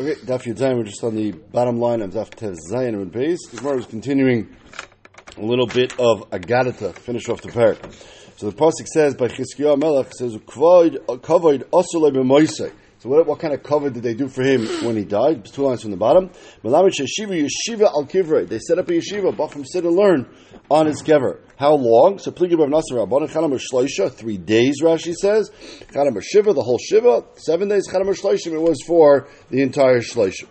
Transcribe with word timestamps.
Okay, 0.00 0.14
Daf 0.14 0.44
Yudzayin, 0.44 0.78
we're 0.78 0.84
just 0.84 1.04
on 1.04 1.14
the 1.14 1.32
bottom 1.32 1.78
line 1.78 2.00
of 2.00 2.12
Daf 2.12 2.30
Tev 2.30 2.56
Zayin 2.72 2.94
and 2.94 3.12
Beis. 3.12 3.36
Gemara 3.54 3.76
is 3.76 3.84
continuing 3.84 4.48
a 5.36 5.42
little 5.42 5.66
bit 5.66 5.92
of 6.00 6.30
Agadata 6.30 6.94
to 6.94 7.00
finish 7.02 7.28
off 7.28 7.42
the 7.42 7.50
parak. 7.50 7.76
So 8.38 8.48
the 8.48 8.56
pasuk 8.56 8.86
says 8.86 9.14
by 9.14 9.28
Chizkiyahu 9.28 9.78
Melech 9.78 10.10
says 10.14 10.34
Kavoid 10.36 10.96
Osulei 11.06 12.10
B'Moisei. 12.10 12.72
So 13.02 13.08
what, 13.08 13.26
what 13.26 13.40
kind 13.40 13.52
of 13.52 13.64
cover 13.64 13.90
did 13.90 14.04
they 14.04 14.14
do 14.14 14.28
for 14.28 14.44
him 14.44 14.64
when 14.86 14.96
he 14.96 15.04
died? 15.04 15.44
Two 15.46 15.62
lines 15.62 15.82
from 15.82 15.90
the 15.90 15.96
bottom. 15.96 16.30
Yeshiva 16.62 17.48
Yeshiva 17.48 17.86
Al. 17.86 18.04
They 18.46 18.60
set 18.60 18.78
up 18.78 18.88
a 18.88 18.92
yeshiva. 18.92 19.36
Bacham 19.36 19.66
sit 19.66 19.82
and 19.82 19.96
learn 19.96 20.32
on 20.70 20.86
his 20.86 21.02
kever. 21.02 21.40
How 21.56 21.74
long? 21.74 22.20
So. 22.20 22.30
Three 22.30 22.46
days. 24.38 24.82
Rashi 24.82 25.14
says 25.14 25.50
Shiva. 25.90 26.52
The 26.52 26.62
whole 26.62 26.78
Shiva. 26.78 27.24
Seven 27.34 27.68
days. 27.68 27.88
It 27.92 28.60
was 28.60 28.78
for 28.86 29.26
the 29.50 29.62
entire 29.62 29.98
Shloisha. 29.98 30.46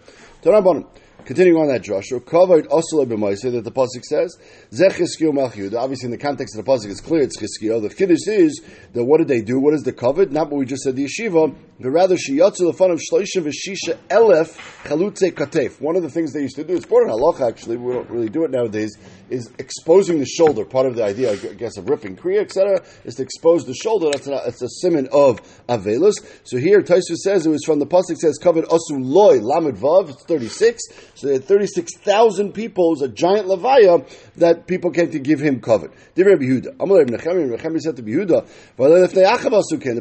Continuing 1.23 1.61
on 1.61 1.67
that, 1.67 1.83
Joshua, 1.83 2.19
covered 2.19 2.65
also 2.67 3.05
that 3.05 3.61
the 3.63 3.71
pasuk 3.71 4.03
says 4.03 4.35
Zechiskio 4.71 5.31
Malchiyud. 5.31 5.75
Obviously, 5.75 6.07
in 6.07 6.11
the 6.11 6.17
context 6.17 6.57
of 6.57 6.65
the 6.65 6.71
pasuk, 6.71 6.89
it's 6.89 6.99
clear 6.99 7.21
it's 7.21 7.39
Chiskio. 7.39 7.79
The 7.79 7.93
kiddush 7.93 8.27
is 8.27 8.59
that 8.93 9.05
what 9.05 9.19
did 9.19 9.27
they 9.27 9.41
do? 9.41 9.59
What 9.59 9.75
is 9.75 9.83
the 9.83 9.93
covered? 9.93 10.31
Not 10.31 10.49
what 10.49 10.57
we 10.57 10.65
just 10.65 10.81
said 10.81 10.95
the 10.95 11.05
yeshiva, 11.05 11.55
but 11.81 11.89
rather 11.89 12.15
fun 12.17 12.91
of 12.91 12.99
shloisha 12.99 13.41
v'shisha 13.41 13.97
elef 14.09 14.57
chalutze 14.83 15.31
katef. 15.31 15.81
One 15.81 15.95
of 15.95 16.03
the 16.03 16.09
things 16.09 16.33
they 16.33 16.41
used 16.41 16.55
to 16.55 16.63
do, 16.63 16.75
it's 16.75 16.85
part 16.85 17.07
of 17.07 17.09
halacha 17.09 17.47
actually. 17.47 17.77
We 17.77 17.93
don't 17.93 18.09
really 18.09 18.29
do 18.29 18.43
it 18.43 18.51
nowadays. 18.51 18.97
Is 19.29 19.49
exposing 19.59 20.19
the 20.19 20.25
shoulder. 20.25 20.65
Part 20.65 20.85
of 20.85 20.95
the 20.95 21.03
idea, 21.03 21.31
I 21.31 21.35
guess, 21.35 21.77
of 21.77 21.89
ripping 21.89 22.17
kriya, 22.17 22.41
etc., 22.41 22.83
is 23.05 23.15
to 23.15 23.23
expose 23.23 23.65
the 23.65 23.73
shoulder. 23.73 24.09
That's 24.11 24.27
a, 24.27 24.41
that's 24.45 24.61
a 24.61 24.67
simon 24.69 25.07
of 25.11 25.41
avelus. 25.67 26.15
So 26.43 26.57
here, 26.57 26.81
Taisu 26.81 27.15
says 27.15 27.45
it 27.45 27.49
was 27.49 27.63
from 27.63 27.79
the 27.79 27.87
pasuk 27.87 28.17
says 28.17 28.37
covered 28.37 28.65
asu 28.65 28.79
loy 28.91 29.39
lamed 29.39 29.77
vav. 29.77 30.09
It's 30.09 30.25
thirty 30.25 30.49
six. 30.49 30.81
So 31.15 31.27
they 31.27 31.33
had 31.33 31.45
36,000 31.45 32.53
people, 32.53 32.87
it 32.87 32.89
was 32.89 33.01
a 33.03 33.07
giant 33.07 33.47
levaya 33.47 34.07
that 34.37 34.65
people 34.65 34.91
came 34.91 35.11
to 35.11 35.19
give 35.19 35.39
him 35.39 35.61
covet. 35.61 35.91
Said 36.15 36.25
the 36.25 36.31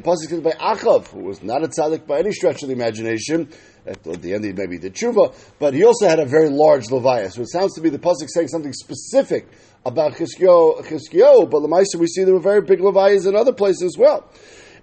pasuk 0.03 0.29
says 0.29 0.41
by 0.41 0.53
Achav, 0.53 1.09
who 1.09 1.25
was 1.25 1.43
not 1.43 1.63
a 1.63 1.69
tzaddik 1.71 2.07
by 2.07 2.19
any 2.19 2.33
stretch 2.33 2.63
of 2.63 2.69
the 2.69 2.75
imagination, 2.75 3.49
at 3.87 4.03
the 4.03 4.35
end 4.35 4.45
he 4.45 4.53
maybe 4.53 4.79
did 4.79 4.95
tshuva, 4.95 5.35
but 5.59 5.75
he 5.75 5.85
also 5.85 6.09
had 6.09 6.19
a 6.19 6.27
very 6.27 6.51
large 6.51 6.87
levaya. 6.87 7.31
So 7.33 7.43
it 7.43 7.51
sounds 7.51 7.75
to 7.75 7.81
be 7.81 7.89
the 7.91 7.99
pasuk 7.99 8.29
saying 8.29 8.49
something 8.49 8.73
specific 8.73 9.49
about 9.87 10.13
Chizkio, 10.13 11.51
but 11.51 11.63
Lamaisa 11.63 11.99
we 11.99 12.07
see 12.07 12.25
there 12.25 12.35
were 12.35 12.41
very 12.41 12.61
big 12.61 12.81
levayas 12.81 13.27
in 13.27 13.35
other 13.35 13.53
places 13.53 13.83
as 13.83 13.99
well. 13.99 14.31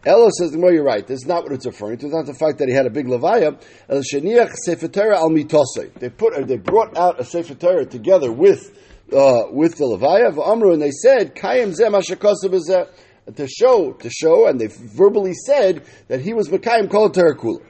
Ella 0.06 0.30
says, 0.32 0.56
well, 0.56 0.72
you're 0.72 0.84
right. 0.84 1.06
This 1.06 1.22
is 1.22 1.26
not 1.26 1.44
what 1.44 1.52
it's 1.52 1.66
referring 1.66 1.98
to. 1.98 2.06
It's 2.06 2.16
not 2.16 2.26
the 2.28 2.34
fact 2.34 2.60
that 2.60 2.70
he 2.70 2.74
had 2.74 2.86
a 2.86 2.90
big 2.90 3.08
levaya. 3.08 3.60
El 3.90 4.02
sheniach 4.02 4.54
al. 5.14 5.90
They 6.00 6.10
put, 6.10 6.48
they 6.48 6.58
brought 6.58 6.96
out 6.96 7.20
a 7.20 7.26
sefer 7.26 7.56
together 7.86 8.32
with 8.32 8.78
uh, 9.12 9.48
with 9.52 9.78
the 9.78 9.86
levaya 9.86 10.28
of 10.28 10.38
Amru, 10.38 10.74
and 10.74 10.82
they 10.82 10.92
said, 10.92 11.34
"Kayim 11.36 11.74
zeh 11.74 12.88
to 13.36 13.48
show 13.48 13.94
to 13.94 14.10
show, 14.10 14.48
and 14.48 14.60
they 14.60 14.68
verbally 14.68 15.34
said 15.34 15.86
that 16.08 16.22
he 16.22 16.34
was 16.34 16.50
Mekayim 16.50 16.90
kol 16.90 17.10
terakula. 17.10 17.64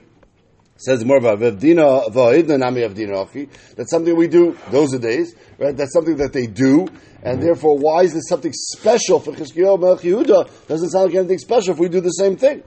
Says 0.80 1.04
more 1.04 1.18
about 1.18 1.40
Va'idna 1.40 2.60
Nami 2.60 2.82
Avdina 2.82 3.50
That's 3.76 3.90
something 3.90 4.16
we 4.16 4.28
do 4.28 4.56
those 4.70 4.94
are 4.94 5.00
days, 5.00 5.36
right? 5.58 5.76
That's 5.76 5.92
something 5.92 6.18
that 6.18 6.34
they 6.34 6.46
do, 6.46 6.82
and 6.82 7.38
mm-hmm. 7.38 7.42
therefore, 7.42 7.80
why 7.80 8.04
is 8.04 8.14
this 8.14 8.28
something 8.30 8.54
special 8.54 9.20
for 9.20 9.32
Chizkiyahu 9.32 9.80
Melech 9.80 10.02
Yehuda? 10.02 10.68
Doesn't 10.68 10.90
sound 10.90 11.06
like 11.06 11.16
anything 11.16 11.40
special 11.40 11.74
if 11.74 11.80
we 11.80 11.90
do 11.90 12.00
the 12.00 12.10
same 12.10 12.38
thing. 12.38 12.62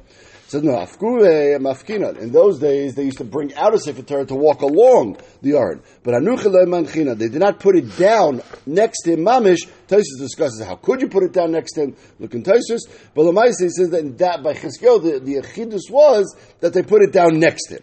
No, 0.53 0.79
eh, 0.81 1.59
mafkina. 1.59 2.19
In 2.19 2.33
those 2.33 2.59
days, 2.59 2.97
they 2.97 3.05
used 3.05 3.19
to 3.19 3.25
bring 3.25 3.55
out 3.55 3.73
a 3.73 3.79
sefer 3.79 4.03
Torah 4.03 4.27
to 4.27 4.35
walk 4.35 4.63
along 4.63 5.19
the 5.43 5.51
yard. 5.51 5.81
But 6.03 6.15
anuchele 6.15 7.17
they 7.17 7.29
did 7.29 7.39
not 7.39 7.61
put 7.61 7.77
it 7.77 7.97
down 7.97 8.43
next 8.67 9.03
to 9.03 9.13
him. 9.13 9.21
Mamish. 9.21 9.69
Taisus 9.87 10.19
discusses 10.19 10.65
how 10.65 10.75
could 10.77 11.03
you 11.03 11.09
put 11.09 11.23
it 11.23 11.33
down 11.33 11.53
next 11.53 11.75
to 11.75 11.83
him. 11.83 11.97
Look 12.19 12.35
in 12.35 12.43
Taisus. 12.43 12.81
But 13.15 13.23
Lamaisi 13.23 13.71
says 13.71 13.91
that, 13.91 14.19
that 14.19 14.43
by 14.43 14.55
Chizkiyahu, 14.55 15.03
the, 15.03 15.21
the 15.21 15.35
achidus 15.37 15.89
was 15.89 16.37
that 16.61 16.73
they 16.73 16.83
put 16.83 17.03
it 17.03 17.13
down 17.13 17.39
next 17.39 17.69
to 17.69 17.77
him. 17.77 17.83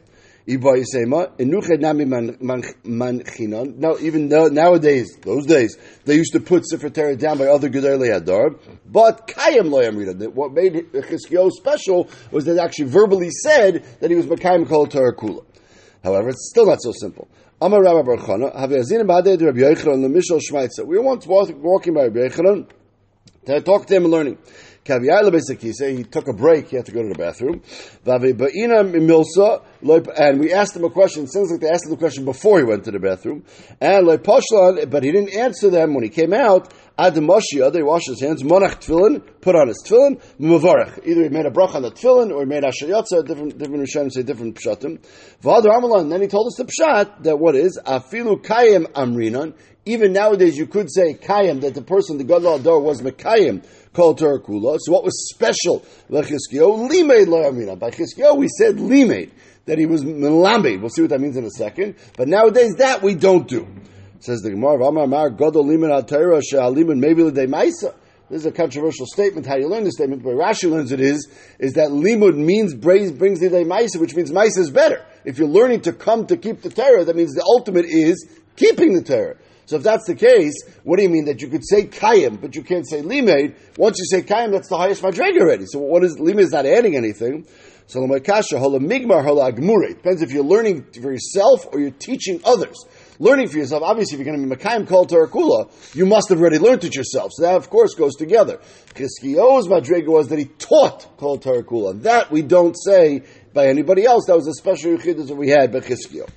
Now, 0.50 0.56
even 4.00 4.30
nowadays, 4.30 5.18
those 5.22 5.46
days, 5.46 5.78
they 6.06 6.16
used 6.16 6.31
to 6.31 6.40
put 6.40 6.66
Sefer 6.66 6.90
Torah 6.90 7.18
down 7.18 7.38
by 7.38 7.47
other 7.47 7.69
Gedolei 7.69 8.18
Hadar, 8.18 8.58
but 8.85 9.28
Kayim 9.28 9.69
Lo 9.69 9.81
Yamrida. 9.81 10.34
What 10.34 10.53
made 10.53 10.74
Chizkiyahu 10.94 11.52
special 11.52 12.09
was 12.31 12.46
that 12.46 12.58
actually 12.59 12.88
verbally 12.90 13.30
said 13.30 13.84
that 14.00 14.09
he 14.09 14.16
was 14.16 14.25
Makayim 14.25 14.69
Kol 14.69 14.88
Torah 14.88 15.13
Kula. 15.13 15.44
However, 16.02 16.30
it's 16.30 16.50
still 16.50 16.68
not 16.68 16.81
so 16.81 16.94
simple. 16.94 17.28
Amar 17.59 17.84
Rabbi 17.84 18.03
Baruch 18.03 18.28
We 20.88 20.97
were 20.97 21.02
once 21.02 21.25
walking 21.28 21.94
by 21.94 22.03
Rabbi 22.03 22.19
Yochanan 22.19 22.69
to 23.47 23.62
talk 23.62 23.85
to 23.88 23.96
him 23.96 24.03
and 24.03 24.12
learning. 24.12 24.38
He 24.88 26.03
took 26.03 26.28
a 26.28 26.34
break. 26.34 26.70
He 26.70 26.78
had 26.78 26.86
to 26.86 26.92
go 26.92 27.03
to 27.03 27.09
the 27.09 27.16
bathroom. 27.18 27.62
And 30.18 30.40
we 30.40 30.53
asked 30.53 30.75
him 30.75 30.84
a 30.84 30.90
question. 30.90 31.24
It 31.24 31.31
sounds 31.31 31.52
like 31.52 31.62
they 31.62 31.70
asked 31.70 31.86
him 31.86 31.92
the 31.92 31.98
question 31.98 32.25
before 32.25 32.59
he 32.59 32.64
went 32.64 32.86
to 32.86 32.92
the 32.92 33.00
bathroom. 33.00 33.44
And 33.81 34.08
but 34.90 35.03
he 35.03 35.12
didn't 35.12 35.34
answer 35.36 35.70
them 35.70 35.94
when 35.94 36.03
he 36.03 36.09
came 36.09 36.34
out. 36.34 36.74
Ad 37.00 37.13
Moshia, 37.16 37.72
they 37.72 37.84
washed 37.84 38.08
his 38.08 38.22
hands. 38.22 38.41
Monach 38.44 38.81
tefillin, 38.81 39.22
put 39.41 39.56
on 39.56 39.68
his 39.68 39.84
tefillin. 39.85 40.22
Mavarech. 40.40 41.06
Either 41.06 41.24
he 41.24 41.30
made 41.30 41.46
a 41.46 41.52
brach 41.52 41.75
on 41.75 41.84
the 41.84 41.91
tefillin 41.91 42.34
or 42.34 42.40
he 42.40 42.46
made 42.46 42.63
ashayotza. 42.63 43.28
Different, 43.28 43.58
different 43.58 43.88
Rishonim 43.88 44.12
say 44.12 44.24
different 44.24 44.56
pshatim. 44.56 45.00
V'adar 45.44 45.80
amalan. 45.80 46.09
Then 46.09 46.22
he 46.22 46.28
told 46.28 46.47
us 46.47 46.56
the 46.58 46.66
pshat 46.66 47.24
that 47.24 47.38
what 47.38 47.56
is 47.56 47.80
afilu 47.85 48.44
kayim 48.44 48.85
amrinan. 48.94 49.53
Even 49.85 50.12
nowadays, 50.12 50.58
you 50.58 50.66
could 50.66 50.91
say 50.91 51.13
kayim 51.13 51.62
that 51.62 51.75
the 51.75 51.81
person, 51.81 52.18
the 52.18 52.24
gadol 52.24 52.56
ador, 52.56 52.81
was 52.81 53.02
mekayim 53.02 53.64
Kol 53.97 54.14
Torah 54.14 54.40
Kula. 54.40 54.78
So 54.79 54.91
what 54.91 55.03
was 55.03 55.29
special 55.34 55.84
Lechiskio? 56.09 56.88
Limeid 56.88 57.28
Lo 57.28 57.75
By 57.75 57.90
Chiskio, 57.90 58.38
we 58.38 58.47
said 58.47 58.75
limeid, 58.75 59.31
that 59.66 59.79
he 59.79 59.88
was 59.88 60.03
melamed. 60.03 60.79
We'll 60.79 60.90
see 60.90 61.02
what 61.02 61.09
that 61.09 61.19
means 61.19 61.35
in 61.35 61.44
a 61.44 61.50
second. 61.50 61.96
But 62.16 62.28
nowadays, 62.28 62.75
that 62.78 63.02
we 63.02 63.16
don't 63.16 63.47
do. 63.47 63.68
Says 64.19 64.41
the 64.41 64.51
Gemara, 64.51 64.85
Amar 64.85 65.07
Mar 65.07 65.29
Godol 65.29 65.66
Maybe 65.66 67.22
Maisa. 67.23 67.94
This 68.29 68.41
is 68.41 68.45
a 68.45 68.51
controversial 68.51 69.05
statement. 69.05 69.45
How 69.45 69.55
you 69.55 69.69
learn 69.69 69.85
this 69.85 69.94
statement, 69.94 70.22
but 70.22 70.31
Rashi 70.31 70.69
learns 70.69 70.91
it 70.91 71.00
is, 71.00 71.29
is 71.59 71.73
that 71.73 71.91
limud 71.91 72.35
means 72.35 72.73
brings, 72.73 73.11
brings 73.11 73.39
the 73.39 73.47
maisa, 73.47 74.01
which 74.01 74.16
means 74.16 74.31
maisa 74.31 74.57
is 74.57 74.69
better. 74.69 75.05
If 75.23 75.38
you're 75.38 75.47
learning 75.47 75.81
to 75.81 75.94
come 75.94 76.25
to 76.28 76.35
keep 76.35 76.61
the 76.61 76.69
Torah, 76.69 77.05
that 77.05 77.16
means 77.16 77.33
the 77.35 77.44
ultimate 77.44 77.85
is 77.85 78.28
keeping 78.57 78.95
the 78.95 79.03
Torah. 79.03 79.38
So 79.66 79.78
if 79.78 79.83
that's 79.83 80.05
the 80.07 80.16
case, 80.16 80.55
what 80.84 80.97
do 80.97 81.03
you 81.03 81.09
mean 81.09 81.25
that 81.25 81.41
you 81.41 81.47
could 81.47 81.66
say 81.66 81.85
kayim, 81.85 82.41
but 82.41 82.55
you 82.55 82.63
can't 82.63 82.88
say 82.88 83.01
limed? 83.01 83.55
Once 83.78 83.97
you 83.99 84.05
say 84.05 84.25
kayim, 84.25 84.51
that's 84.51 84.67
the 84.67 84.78
highest 84.78 85.03
madrega 85.03 85.39
already. 85.39 85.66
So 85.66 85.79
what 85.79 86.03
is 86.03 86.19
limed 86.19 86.39
is 86.39 86.51
not 86.51 86.66
adding 86.66 86.97
anything. 86.97 87.45
So 87.85 88.05
kasha 88.19 88.59
hola 88.59 88.79
migmar. 88.79 89.95
Depends 89.95 90.22
if 90.22 90.31
you're 90.31 90.44
learning 90.44 90.88
for 91.01 91.13
yourself 91.13 91.66
or 91.72 91.79
you're 91.79 91.91
teaching 91.91 92.41
others. 92.44 92.75
Learning 93.19 93.47
for 93.47 93.57
yourself, 93.57 93.81
obviously, 93.83 94.19
if 94.19 94.25
you're 94.25 94.35
going 94.35 94.47
to 94.47 94.55
be 94.55 94.61
Makayim 94.61 94.88
Kol 94.88 95.07
Tarakula, 95.07 95.69
you 95.95 96.05
must 96.05 96.29
have 96.29 96.39
already 96.39 96.59
learned 96.59 96.83
it 96.83 96.95
yourself. 96.95 97.31
So 97.33 97.44
that, 97.44 97.55
of 97.55 97.69
course, 97.69 97.95
goes 97.95 98.16
together. 98.16 98.59
Chizkiyo's 98.94 99.67
Madriga 99.67 100.07
was 100.07 100.28
that 100.28 100.38
he 100.38 100.45
taught 100.45 101.17
Kol 101.17 101.39
Tarakula. 101.39 102.01
That 102.03 102.29
we 102.31 102.44
don't 102.44 102.75
say 102.75 103.23
by 103.53 103.67
anybody 103.67 104.05
else. 104.05 104.25
That 104.28 104.35
was 104.35 104.47
a 104.47 104.53
special 104.53 104.95
Yechidus 104.95 105.29
that 105.29 105.35
we 105.35 105.50
had 105.50 105.72
by 105.72 105.79
Chizkiyo. 105.79 106.29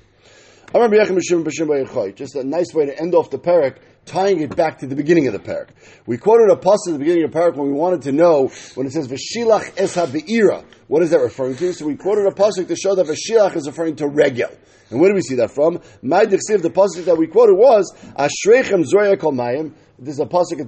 Just 2.15 2.35
a 2.35 2.43
nice 2.45 2.73
way 2.73 2.85
to 2.85 2.97
end 2.97 3.13
off 3.13 3.29
the 3.29 3.37
parak, 3.37 3.75
tying 4.05 4.39
it 4.41 4.55
back 4.55 4.79
to 4.79 4.87
the 4.87 4.95
beginning 4.95 5.27
of 5.27 5.33
the 5.33 5.39
parak. 5.39 5.67
We 6.05 6.17
quoted 6.17 6.49
a 6.49 6.55
pasuk 6.55 6.87
at 6.87 6.93
the 6.93 6.99
beginning 6.99 7.25
of 7.25 7.33
the 7.33 7.37
parak 7.37 7.57
when 7.57 7.67
we 7.67 7.73
wanted 7.73 8.03
to 8.03 8.13
know 8.13 8.47
when 8.75 8.87
it 8.87 8.93
says 8.93 9.09
v'shilach 9.09 9.73
es 9.77 9.97
be'ira. 10.11 10.63
What 10.91 11.03
is 11.03 11.11
that 11.11 11.21
referring 11.21 11.55
to? 11.55 11.73
So 11.73 11.85
we 11.85 11.95
quoted 11.95 12.25
a 12.25 12.31
pasuk 12.31 12.67
to 12.67 12.75
show 12.75 12.95
that 12.95 13.05
v'shilach 13.05 13.55
is 13.55 13.65
referring 13.65 13.95
to 13.95 14.09
regel. 14.09 14.49
And 14.89 14.99
where 14.99 15.09
do 15.09 15.15
we 15.15 15.21
see 15.21 15.35
that 15.35 15.49
from? 15.49 15.79
My 16.01 16.25
the 16.25 16.35
pasuk 16.35 17.05
that 17.05 17.17
we 17.17 17.27
quoted 17.27 17.55
was 17.55 17.95
ashreichem 18.19 18.83
zoya 18.83 19.15
kol 19.15 19.31
mayim 19.31 19.71
there's 20.01 20.19
a 20.19 20.25
pasuk 20.25 20.59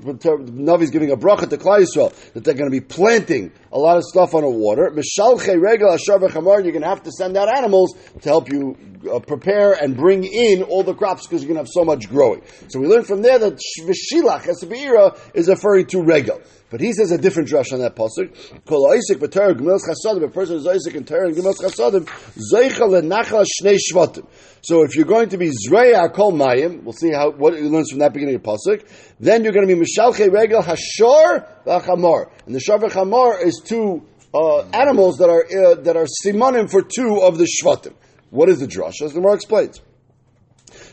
Navi 0.51 0.83
is 0.83 0.91
giving 0.91 1.09
a 1.11 1.17
bracha 1.17 1.49
to 1.49 1.57
Klal 1.57 1.83
Yisrael 1.83 2.13
that 2.33 2.43
they're 2.43 2.53
going 2.53 2.69
to 2.69 2.71
be 2.71 2.81
planting 2.81 3.51
a 3.71 3.79
lot 3.79 3.97
of 3.97 4.03
stuff 4.03 4.35
on 4.35 4.43
the 4.43 4.49
water. 4.49 4.91
Mishalche 4.91 5.59
regel 5.59 5.91
ashar 5.91 6.19
v'chamar. 6.19 6.63
You're 6.63 6.71
going 6.71 6.83
to 6.83 6.87
have 6.87 7.01
to 7.03 7.11
send 7.11 7.35
out 7.35 7.49
animals 7.49 7.95
to 8.21 8.29
help 8.29 8.51
you 8.51 8.77
uh, 9.11 9.19
prepare 9.19 9.73
and 9.73 9.97
bring 9.97 10.23
in 10.23 10.61
all 10.61 10.83
the 10.83 10.93
crops 10.93 11.25
because 11.25 11.41
you're 11.41 11.51
going 11.51 11.55
to 11.55 11.61
have 11.61 11.73
so 11.73 11.83
much 11.83 12.07
growing. 12.09 12.43
So 12.67 12.79
we 12.79 12.87
learn 12.87 13.05
from 13.05 13.23
there 13.23 13.39
that 13.39 13.59
v'shilach 13.81 14.43
esabira 14.43 15.17
is 15.33 15.47
referring 15.47 15.87
to 15.87 16.03
regel. 16.03 16.39
But 16.69 16.81
he 16.81 16.93
says 16.93 17.11
a 17.11 17.17
different 17.17 17.49
drush 17.49 17.73
on 17.73 17.79
that 17.79 17.95
pasuk. 17.95 18.65
Kol 18.65 18.91
Isaac 18.91 19.17
b'Torah 19.17 19.53
gemilas 19.53 19.81
chasadim. 19.81 20.25
A 20.25 20.29
person 20.29 20.57
is 20.57 20.67
Isaac 20.67 20.93
in 20.93 21.05
Torah 21.05 21.27
and 21.27 21.35
gemilas 21.35 21.55
chasadim. 21.55 22.05
Zeichel 22.51 23.01
lenachal 23.01 23.45
shnei 23.45 23.79
shvatim. 23.91 24.27
So 24.63 24.83
if 24.83 24.95
you're 24.95 25.05
going 25.05 25.27
to 25.29 25.37
be 25.37 25.49
Zreya 25.49 26.13
Kol 26.13 26.31
Mayim, 26.31 26.83
we'll 26.83 26.93
see 26.93 27.11
how 27.11 27.31
what 27.31 27.53
he 27.53 27.63
learns 27.63 27.89
from 27.89 27.99
that 27.99 28.13
beginning 28.13 28.35
of 28.35 28.43
Pasuk, 28.43 28.87
then 29.19 29.43
you're 29.43 29.51
going 29.51 29.67
to 29.67 29.75
be 29.75 29.79
Mishalche 29.79 30.31
Regel 30.31 30.61
Hashor 30.61 31.45
V'Chamor. 31.65 32.31
And 32.45 32.55
the 32.55 32.61
Shor 32.61 32.79
V'Chamor 32.79 33.43
is 33.45 33.61
two 33.65 34.05
uh, 34.33 34.61
animals 34.69 35.17
that 35.17 35.29
are 35.29 35.43
uh, 35.43 35.75
that 35.81 35.97
are 35.97 36.07
simonim 36.25 36.71
for 36.71 36.81
two 36.81 37.21
of 37.21 37.37
the 37.37 37.45
Shvatim. 37.45 37.93
What 38.29 38.47
is 38.47 38.61
the 38.61 38.67
drush? 38.67 39.01
As 39.01 39.11
the 39.11 39.19
Gemara 39.19 39.33
explains. 39.33 39.81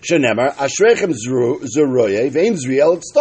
Shenemar, 0.03 0.55
Ashrechem 0.55 1.15
Zeroye, 1.15 2.31
Vein 2.31 2.55
Zriel, 2.55 2.97
it's 2.97 3.13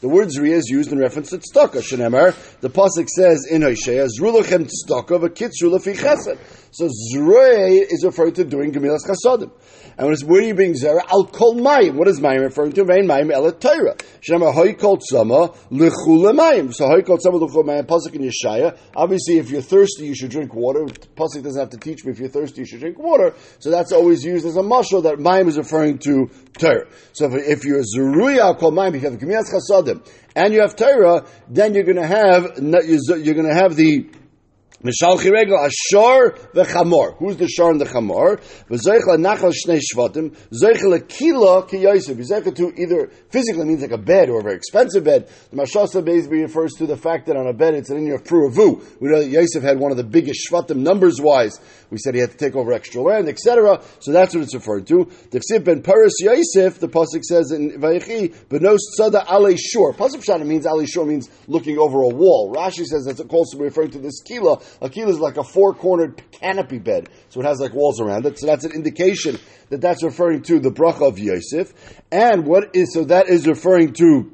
The 0.00 0.08
word 0.08 0.28
Zriya 0.28 0.52
is 0.52 0.68
used 0.68 0.92
in 0.92 0.98
reference 0.98 1.30
to 1.30 1.38
tzedakah. 1.38 1.82
Shenemar, 1.82 2.60
the 2.60 2.68
pasuk 2.68 3.08
says 3.08 3.46
in 3.50 3.62
Hosea, 3.62 4.06
Zrulachem 4.06 4.70
tzedakah, 4.70 5.20
but 5.20 5.34
kitzrula 5.34 5.82
fi 5.82 5.92
chesed. 5.92 6.38
So 6.70 6.88
Zeroye 6.88 7.80
is 7.90 8.04
referring 8.04 8.34
to 8.34 8.44
doing 8.44 8.72
Gemilas 8.72 9.00
Chasadim. 9.06 9.50
And 9.98 10.06
when 10.06 10.12
it's, 10.12 10.22
where 10.22 10.40
are 10.40 10.44
you 10.44 10.54
being 10.54 10.74
zera? 10.74 11.00
I'll 11.08 11.26
call 11.26 11.56
mayim. 11.56 11.94
What 11.94 12.06
is 12.06 12.20
mayim 12.20 12.42
referring 12.42 12.70
to? 12.74 12.84
Vein 12.84 13.08
mayim 13.08 13.32
elet 13.32 13.60
Torah. 13.60 13.96
Shema 14.20 14.52
hoy 14.52 14.74
called 14.74 15.02
sama 15.02 15.48
lechule 15.72 16.32
mayim. 16.38 16.72
So 16.72 16.86
hoy 16.86 17.02
called 17.02 17.20
sama 17.20 17.40
lechule 17.40 17.64
mayim. 17.64 17.84
Pasuk 17.84 18.14
in 18.14 18.22
Yeshaya. 18.22 18.78
Obviously, 18.94 19.38
if 19.38 19.50
you're 19.50 19.60
thirsty, 19.60 20.06
you 20.06 20.14
should 20.14 20.30
drink 20.30 20.54
water. 20.54 20.84
Pasuk 20.84 21.42
doesn't 21.42 21.58
have 21.58 21.70
to 21.70 21.78
teach 21.78 22.04
me 22.04 22.12
if 22.12 22.20
you're 22.20 22.28
thirsty, 22.28 22.60
you 22.60 22.66
should 22.66 22.78
drink 22.78 22.96
water. 22.96 23.34
So 23.58 23.70
that's 23.70 23.90
always 23.90 24.24
used 24.24 24.46
as 24.46 24.56
a 24.56 24.60
mashal 24.60 25.02
that 25.02 25.18
mayim 25.18 25.48
is 25.48 25.58
referring 25.58 25.98
to 25.98 26.30
Torah. 26.56 26.86
So 27.12 27.26
if, 27.26 27.58
if 27.58 27.64
you're 27.64 27.82
zeruya, 27.82 28.38
I'll 28.38 28.54
call 28.54 28.70
mayim. 28.70 28.94
If 28.94 29.02
you 29.02 29.10
have 29.10 29.18
the 29.18 29.26
Chasadim 29.26 30.08
and 30.36 30.54
you 30.54 30.60
have 30.60 30.76
Torah, 30.76 31.26
then 31.48 31.74
you're 31.74 31.82
going 31.82 31.96
to 31.96 32.06
have 32.06 32.56
you're 32.56 33.34
going 33.34 33.48
to 33.48 33.54
have 33.54 33.74
the 33.74 34.08
Mishal 34.82 35.18
Chiregel 35.18 35.58
Ashor 35.58 36.38
v'Chamor. 36.52 37.16
Who's 37.18 37.36
the 37.36 37.48
Shor 37.48 37.72
and 37.72 37.80
the 37.80 37.84
Chamor? 37.84 38.40
V'Zeichel 38.70 39.18
Nachal 39.18 39.52
Shnei 39.52 39.80
Shvatim. 39.80 40.36
Zeichel 40.52 41.08
Kila 41.08 41.66
Ki 41.66 41.78
Yosef. 41.78 42.16
Zeichel 42.18 42.54
to 42.54 42.72
either 42.80 43.10
physically 43.28 43.64
means 43.64 43.82
like 43.82 43.90
a 43.90 43.98
bed 43.98 44.30
or 44.30 44.38
a 44.38 44.42
very 44.44 44.54
expensive 44.54 45.02
bed. 45.02 45.28
The 45.50 45.56
Mashasa 45.56 46.04
basically 46.04 46.42
refers 46.42 46.74
to 46.74 46.86
the 46.86 46.96
fact 46.96 47.26
that 47.26 47.36
on 47.36 47.48
a 47.48 47.52
bed 47.52 47.74
it's 47.74 47.90
an 47.90 47.96
in 47.96 48.18
Pruavu. 48.18 49.00
We 49.00 49.08
know 49.08 49.18
that 49.18 49.28
Yosef 49.28 49.64
had 49.64 49.80
one 49.80 49.90
of 49.90 49.96
the 49.96 50.04
biggest 50.04 50.48
Shvatim 50.48 50.76
numbers 50.76 51.20
wise. 51.20 51.58
We 51.90 51.98
said 51.98 52.14
he 52.14 52.20
had 52.20 52.30
to 52.30 52.36
take 52.36 52.54
over 52.54 52.72
extra 52.72 53.02
land, 53.02 53.28
etc. 53.28 53.82
So 53.98 54.12
that's 54.12 54.32
what 54.32 54.44
it's 54.44 54.54
referring 54.54 54.84
to. 54.86 55.10
The 55.30 55.60
ben 55.64 55.82
Paris 55.82 56.14
Yosef, 56.20 56.78
the 56.78 56.88
Pasuk 56.88 57.24
says 57.24 57.50
in 57.50 57.80
Vayechi, 57.80 58.32
Benos 58.48 58.78
Tzada 58.96 59.28
Ale 59.28 59.56
Shor. 59.56 59.92
Pasuk 59.94 60.24
Shana 60.24 60.46
means 60.46 60.66
Ale 60.66 60.86
Shor 60.86 61.04
means 61.04 61.28
looking 61.48 61.78
over 61.78 62.02
a 62.02 62.08
wall. 62.08 62.54
Rashi 62.54 62.84
says 62.84 63.06
that's 63.06 63.20
also 63.20 63.58
referring 63.58 63.90
to 63.90 63.98
this 63.98 64.22
Kila 64.22 64.60
a 64.80 64.88
kila 64.88 65.10
is 65.10 65.18
like 65.18 65.36
a 65.36 65.44
four-cornered 65.44 66.22
canopy 66.32 66.78
bed, 66.78 67.08
so 67.28 67.40
it 67.40 67.46
has 67.46 67.60
like 67.60 67.74
walls 67.74 68.00
around 68.00 68.26
it. 68.26 68.38
So 68.38 68.46
that's 68.46 68.64
an 68.64 68.72
indication 68.72 69.38
that 69.70 69.80
that's 69.80 70.02
referring 70.02 70.42
to 70.42 70.60
the 70.60 70.70
bracha 70.70 71.08
of 71.08 71.18
Yosef. 71.18 71.72
And 72.10 72.46
what 72.46 72.74
is 72.74 72.94
so 72.94 73.04
that 73.04 73.28
is 73.28 73.46
referring 73.46 73.92
to 73.94 74.32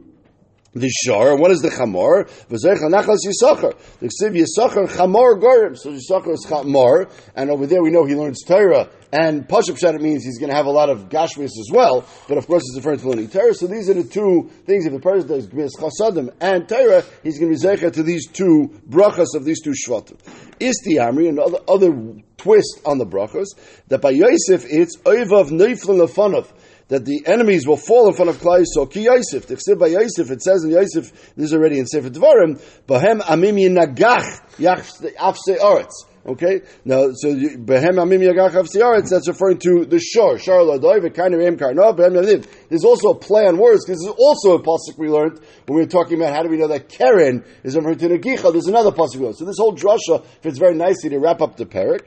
the 0.74 0.88
shor. 0.88 1.32
And 1.32 1.40
what 1.40 1.50
is 1.50 1.60
the 1.60 1.70
chamor? 1.70 2.28
V'zeicha 2.48 2.90
nachas 2.90 3.18
yisachar. 3.24 3.74
The 4.00 4.08
ksiv 4.08 4.34
yisachar 4.36 4.88
chamor 4.88 5.40
gorim. 5.40 5.76
So 5.78 5.90
yisachar 5.90 6.32
is 6.32 6.46
chamor, 6.48 7.10
and 7.34 7.50
over 7.50 7.66
there 7.66 7.82
we 7.82 7.90
know 7.90 8.04
he 8.04 8.14
learns 8.14 8.42
Torah. 8.44 8.90
And 9.14 9.46
Pashup 9.46 9.78
Shat 9.78 9.94
means 10.00 10.24
he's 10.24 10.38
going 10.38 10.50
to 10.50 10.56
have 10.56 10.66
a 10.66 10.72
lot 10.72 10.90
of 10.90 11.08
gashmis 11.08 11.44
as 11.44 11.68
well, 11.70 12.04
but 12.26 12.36
of 12.36 12.48
course 12.48 12.64
it's 12.66 12.76
referring 12.84 12.98
to 12.98 13.08
learning 13.08 13.28
Torah. 13.28 13.54
So 13.54 13.68
these 13.68 13.88
are 13.88 13.94
the 13.94 14.02
two 14.02 14.50
things. 14.66 14.86
If 14.86 14.92
the 14.92 14.98
person 14.98 15.28
does 15.28 15.46
Gmis 15.46 15.70
Chasadim 15.78 16.34
and 16.40 16.68
Torah, 16.68 17.04
he's 17.22 17.38
going 17.38 17.54
to 17.54 17.60
be 17.60 17.64
zeicha 17.64 17.92
to 17.92 18.02
these 18.02 18.26
two 18.26 18.72
brachas 18.90 19.36
of 19.36 19.44
these 19.44 19.62
two 19.62 19.70
shvatim. 19.70 20.16
Isti 20.58 20.96
Amri, 20.98 21.28
another 21.28 21.58
other 21.68 21.92
twist 22.38 22.80
on 22.84 22.98
the 22.98 23.06
brachas, 23.06 23.46
that 23.86 24.00
by 24.00 24.10
Yosef 24.10 24.66
it's 24.68 24.96
oivav 25.04 25.50
neiflin 25.50 26.04
lefanov 26.04 26.48
that 26.88 27.04
the 27.04 27.22
enemies 27.26 27.68
will 27.68 27.76
fall 27.76 28.08
in 28.08 28.14
front 28.14 28.30
of 28.30 28.38
Klai 28.38 28.64
Yisrael. 28.64 28.90
Ki 28.90 29.04
Yosef, 29.04 29.46
by 29.78 29.86
Yosef, 29.86 30.32
it 30.32 30.42
says 30.42 30.64
in 30.64 30.70
Yosef, 30.70 31.34
this 31.36 31.46
is 31.46 31.54
already 31.54 31.78
in 31.78 31.86
Sefer 31.86 32.10
Dvarim, 32.10 32.60
Bahem 32.88 33.20
Amim 33.20 33.54
Yinagach 33.54 34.40
Afse 34.58 35.56
Aretz. 35.56 35.92
Okay, 36.26 36.62
now 36.86 37.10
so 37.12 37.34
behem 37.34 37.96
amim 38.00 38.22
yagach 38.24 38.54
av 38.56 39.10
That's 39.10 39.28
referring 39.28 39.58
to 39.58 39.84
the 39.84 40.00
shor 40.00 40.38
shor 40.38 40.60
ladoy 40.60 41.00
v'kainer 41.00 41.46
em 41.46 41.58
karno 41.58 41.94
behem 41.94 42.14
yaviv. 42.14 42.46
There's 42.70 42.84
also 42.84 43.10
a 43.10 43.14
play 43.14 43.46
on 43.46 43.58
words 43.58 43.84
because 43.84 44.00
there's 44.02 44.16
also 44.18 44.54
a 44.54 44.62
pasuk 44.62 44.96
we 44.96 45.10
learned 45.10 45.38
when 45.66 45.76
we 45.76 45.82
were 45.82 45.86
talking 45.86 46.16
about 46.16 46.34
how 46.34 46.42
do 46.42 46.48
we 46.48 46.56
know 46.56 46.68
that 46.68 46.88
Karen 46.88 47.44
is 47.62 47.76
referring 47.76 47.98
to 47.98 48.08
Nagicha. 48.08 48.52
There's 48.52 48.68
another 48.68 48.90
pasuk 48.90 49.16
we 49.16 49.24
learned. 49.24 49.36
So 49.36 49.44
this 49.44 49.58
whole 49.58 49.76
drasha 49.76 50.24
fits 50.40 50.56
very 50.56 50.74
nicely 50.74 51.10
to 51.10 51.18
wrap 51.18 51.42
up 51.42 51.58
the 51.58 51.66
parak. 51.66 52.00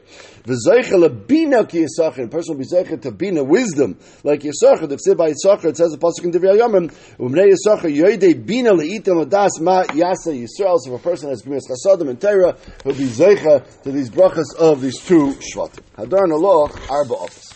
V'zeicha 0.45 0.97
lebina 0.97 1.69
ki 1.69 1.85
yisachar. 1.85 2.25
A 2.25 2.27
person 2.27 2.57
will 2.57 2.63
be 2.63 2.67
zeicha 2.67 2.99
to 2.99 3.11
bina 3.11 3.43
wisdom 3.43 3.99
like 4.23 4.41
yisachar. 4.41 4.89
The 4.89 5.15
by 5.15 5.29
yisachar 5.29 5.65
it 5.65 5.77
says 5.77 5.91
the 5.91 5.99
pasuk 5.99 6.23
in 6.23 6.31
Divrei 6.31 6.59
Yomim 6.59 6.91
umnei 7.19 7.53
yisachar 7.53 7.95
yoidei 7.95 8.33
bina 8.43 8.71
leitem 8.71 9.23
ladas 9.23 9.61
ma 9.61 9.83
yasa 9.83 10.33
Yisrael. 10.33 10.79
So 10.79 10.95
if 10.95 10.99
a 10.99 11.03
person 11.03 11.29
has 11.29 11.43
gemilas 11.43 11.69
chasadim 11.69 12.09
and 12.09 12.19
Torah, 12.19 12.57
he'll 12.83 12.93
be 12.93 13.05
zeicha 13.05 13.63
to 13.83 13.91
these 13.91 14.06
these 14.07 14.15
brachas 14.15 14.55
of 14.57 14.81
these 14.81 14.99
two 14.99 15.33
shvatim. 15.33 15.81
Hadar 15.97 16.27
Naloch, 16.27 16.89
Arba 16.89 17.13
Office. 17.13 17.53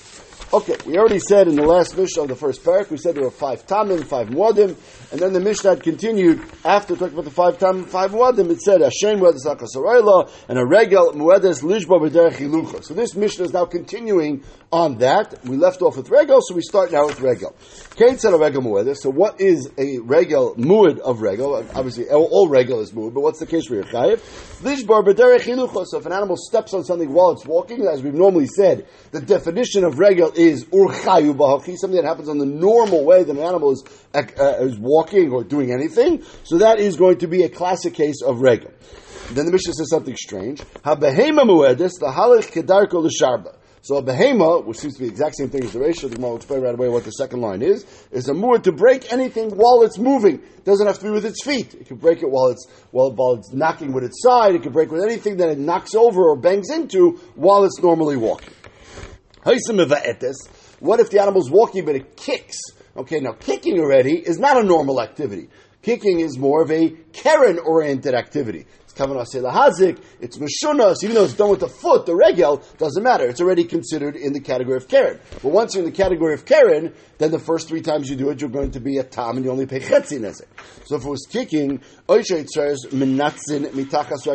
Okay, 0.53 0.75
we 0.86 0.98
already 0.98 1.19
said 1.19 1.48
in 1.48 1.56
the 1.56 1.63
last 1.63 1.98
Mishnah 1.98 2.24
of 2.24 2.30
the 2.30 2.36
first 2.36 2.63
parak, 2.63 2.89
we 2.89 2.98
said 2.98 3.15
there 3.15 3.24
were 3.24 3.31
five 3.31 3.65
Tamim, 3.65 4.06
five 4.06 4.27
Muadim, 4.27 4.75
and 5.12 5.19
then 5.19 5.34
the 5.34 5.42
Mishnah 5.42 5.75
continued 5.78 6.42
after 6.63 6.96
talking 6.96 7.13
about 7.13 7.25
the 7.25 7.31
five 7.31 7.58
Tamim, 7.58 7.86
five 7.86 8.12
Muadim, 8.12 8.50
it 8.50 8.62
said, 8.62 8.80
Hashem 8.80 9.19
Muedes 9.19 9.46
Akasarayla, 9.46 10.31
and 10.48 10.58
a 10.58 10.66
Regel 10.66 11.12
Muedes 11.12 11.62
Lishba 11.62 12.00
B'derech. 12.00 12.84
So 12.86 12.94
this 12.94 13.13
Mishnah 13.13 13.46
is 13.46 13.54
now 13.54 13.66
continuing 13.66 14.46
on 14.72 15.00
that. 15.00 15.44
We 15.46 15.58
left 15.58 15.81
off 15.81 15.98
with 15.98 16.10
Regel, 16.10 16.40
so 16.42 16.56
we 16.56 16.62
start 16.62 16.94
now 16.94 17.08
with 17.08 17.19
Regel. 17.19 17.54
Kate 17.96 18.22
said 18.22 18.34
a 18.34 18.38
Regel 18.38 18.62
Muedes, 18.62 18.98
so 18.98 19.10
what 19.10 19.42
is 19.42 19.69
a 19.78 20.00
Regel 20.00 20.56
Muad 20.56 21.00
of 21.00 21.22
Regel? 21.22 21.56
Obviously, 21.75 22.07
all 22.10 22.48
Regel 22.48 22.80
is 22.80 22.92
Muad, 22.94 23.14
but 23.14 23.19
what's 23.19 23.40
the 23.40 23.46
case 23.46 23.68
for 23.68 23.75
Yechayev? 23.75 24.19
Lishba 24.62 25.04
B'derech 25.06 25.42
Hilucha. 25.42 25.86
So 25.88 25.98
if 25.98 26.06
an 26.06 26.14
animal 26.14 26.38
steps 26.38 26.74
on 26.74 26.86
something 26.86 27.12
while 27.12 27.31
it's 27.31 27.46
walking, 27.46 27.86
as 27.86 28.02
we've 28.02 28.14
normally 28.14 28.48
said, 28.48 28.88
the 29.12 29.19
definition 29.19 29.84
of 29.84 30.00
Regel 30.00 30.31
is 30.36 30.64
urchayu 30.66 31.36
bahachi, 31.36 31.75
something 31.75 32.02
that 32.02 32.07
happens 32.07 32.30
on 32.30 32.38
the 32.38 32.46
normal 32.46 33.04
way 33.04 33.24
that 33.25 33.36
an 33.36 33.44
animal 33.44 33.74
is, 33.74 33.84
uh, 34.14 34.22
is 34.62 34.78
walking 34.80 35.00
or 35.31 35.44
doing 35.44 35.71
anything. 35.71 36.24
So 36.44 36.59
that 36.59 36.80
is 36.80 36.95
going 36.95 37.19
to 37.19 37.27
be 37.27 37.44
a 37.44 37.50
classic 37.50 37.94
case 37.94 38.21
of 38.21 38.42
regel. 38.42 38.71
Then 39.31 39.45
the 39.45 39.51
Mishnah 39.51 39.74
says 39.74 39.89
something 39.89 40.15
strange. 40.15 40.62
Ha-behema 40.83 41.44
muedis, 41.44 42.00
the 42.00 42.12
halich 42.12 42.51
kedarko 42.51 43.03
l'sharba. 43.03 43.56
So 43.83 43.98
a 43.98 44.03
behema, 44.03 44.63
which 44.63 44.77
seems 44.77 44.94
to 44.95 45.00
be 45.00 45.06
the 45.07 45.12
exact 45.12 45.38
same 45.38 45.50
thing 45.50 45.63
as 45.63 45.74
the 45.74 45.80
ratio, 45.80 46.07
the 46.07 46.21
will 46.21 46.36
explain 46.36 46.62
right 46.62 46.75
away 46.75 46.88
what 46.88 47.03
the 47.03 47.12
second 47.12 47.42
line 47.42 47.63
is, 47.63 47.83
is 48.12 48.30
a 48.30 48.33
muad 48.33 48.63
to 48.63 48.71
break 48.71 49.12
anything 49.12 49.50
while 49.56 49.81
it's 49.81 49.98
moving. 49.98 50.36
It 50.36 50.65
doesn't 50.65 50.86
have 50.86 51.00
to 51.00 51.06
be 51.06 51.09
with 51.09 51.25
its 51.25 51.44
feet. 51.44 51.74
It 51.74 51.88
can 51.88 51.97
break 51.97 52.21
it 52.21 52.30
while 52.30 52.50
it's 52.50 52.68
while, 52.92 53.12
while 53.12 53.33
it's 53.33 53.51
knocking 53.51 53.92
with 53.92 54.04
its 54.04 54.21
side. 54.21 54.54
It 54.54 54.62
can 54.62 54.71
break 54.71 54.92
with 54.92 55.01
anything 55.01 55.38
that 55.38 55.50
it 55.50 55.57
knocks 55.57 55.95
over 55.95 56.30
or 56.30 56.36
bangs 56.36 56.69
into 56.69 57.13
while 57.33 57.63
it's 57.63 57.80
normally 57.81 58.18
walking. 58.18 58.54
What 59.44 61.00
if 61.00 61.09
the 61.09 61.19
animal's 61.19 61.50
walking 61.50 61.85
but 61.85 61.95
it 61.95 62.16
kicks? 62.16 62.57
Okay, 62.95 63.19
now 63.19 63.31
kicking 63.33 63.80
already 63.80 64.16
is 64.16 64.38
not 64.38 64.57
a 64.57 64.64
normal 64.64 65.02
activity. 65.02 65.48
Kicking 65.81 66.19
is 66.19 66.38
more 66.38 66.62
of 66.62 66.71
a 66.71 66.90
Karen 67.14 67.57
oriented 67.57 68.14
activity. 68.14 68.66
Kavanah 68.94 69.26
lahazik, 69.26 70.02
it's 70.19 70.38
mashunas, 70.38 71.04
even 71.04 71.16
though 71.16 71.24
it's 71.24 71.33
done 71.33 71.50
with 71.50 71.60
the 71.60 71.68
foot, 71.68 72.06
the 72.06 72.16
regel, 72.16 72.62
doesn't 72.78 73.04
matter. 73.04 73.28
It's 73.28 73.42
already 73.42 73.64
considered 73.64 74.16
in 74.16 74.33
the 74.33 74.40
category 74.40 74.78
of 74.78 74.88
Karen. 74.88 75.19
But 75.42 75.52
once 75.52 75.74
you're 75.74 75.83
in 75.83 75.90
the 75.90 75.95
category 75.95 76.33
of 76.33 76.45
Karen, 76.45 76.94
then 77.18 77.31
the 77.31 77.40
first 77.40 77.68
three 77.68 77.81
times 77.81 78.10
you 78.10 78.16
do 78.16 78.30
it, 78.30 78.42
you're 78.42 78.50
going 78.50 78.71
to 78.71 78.80
be 78.80 78.98
a 78.98 79.04
tam 79.04 79.38
and 79.38 79.45
you 79.45 79.52
only 79.52 79.66
pay 79.66 79.80
chetzi 79.80 80.19
nezek. 80.19 80.48
So 80.86 80.95
if 80.95 81.06
it 81.06 81.10
was 81.10 81.28
kicking, 81.30 81.81
oisha 82.07 82.44
mitachas 82.92 84.28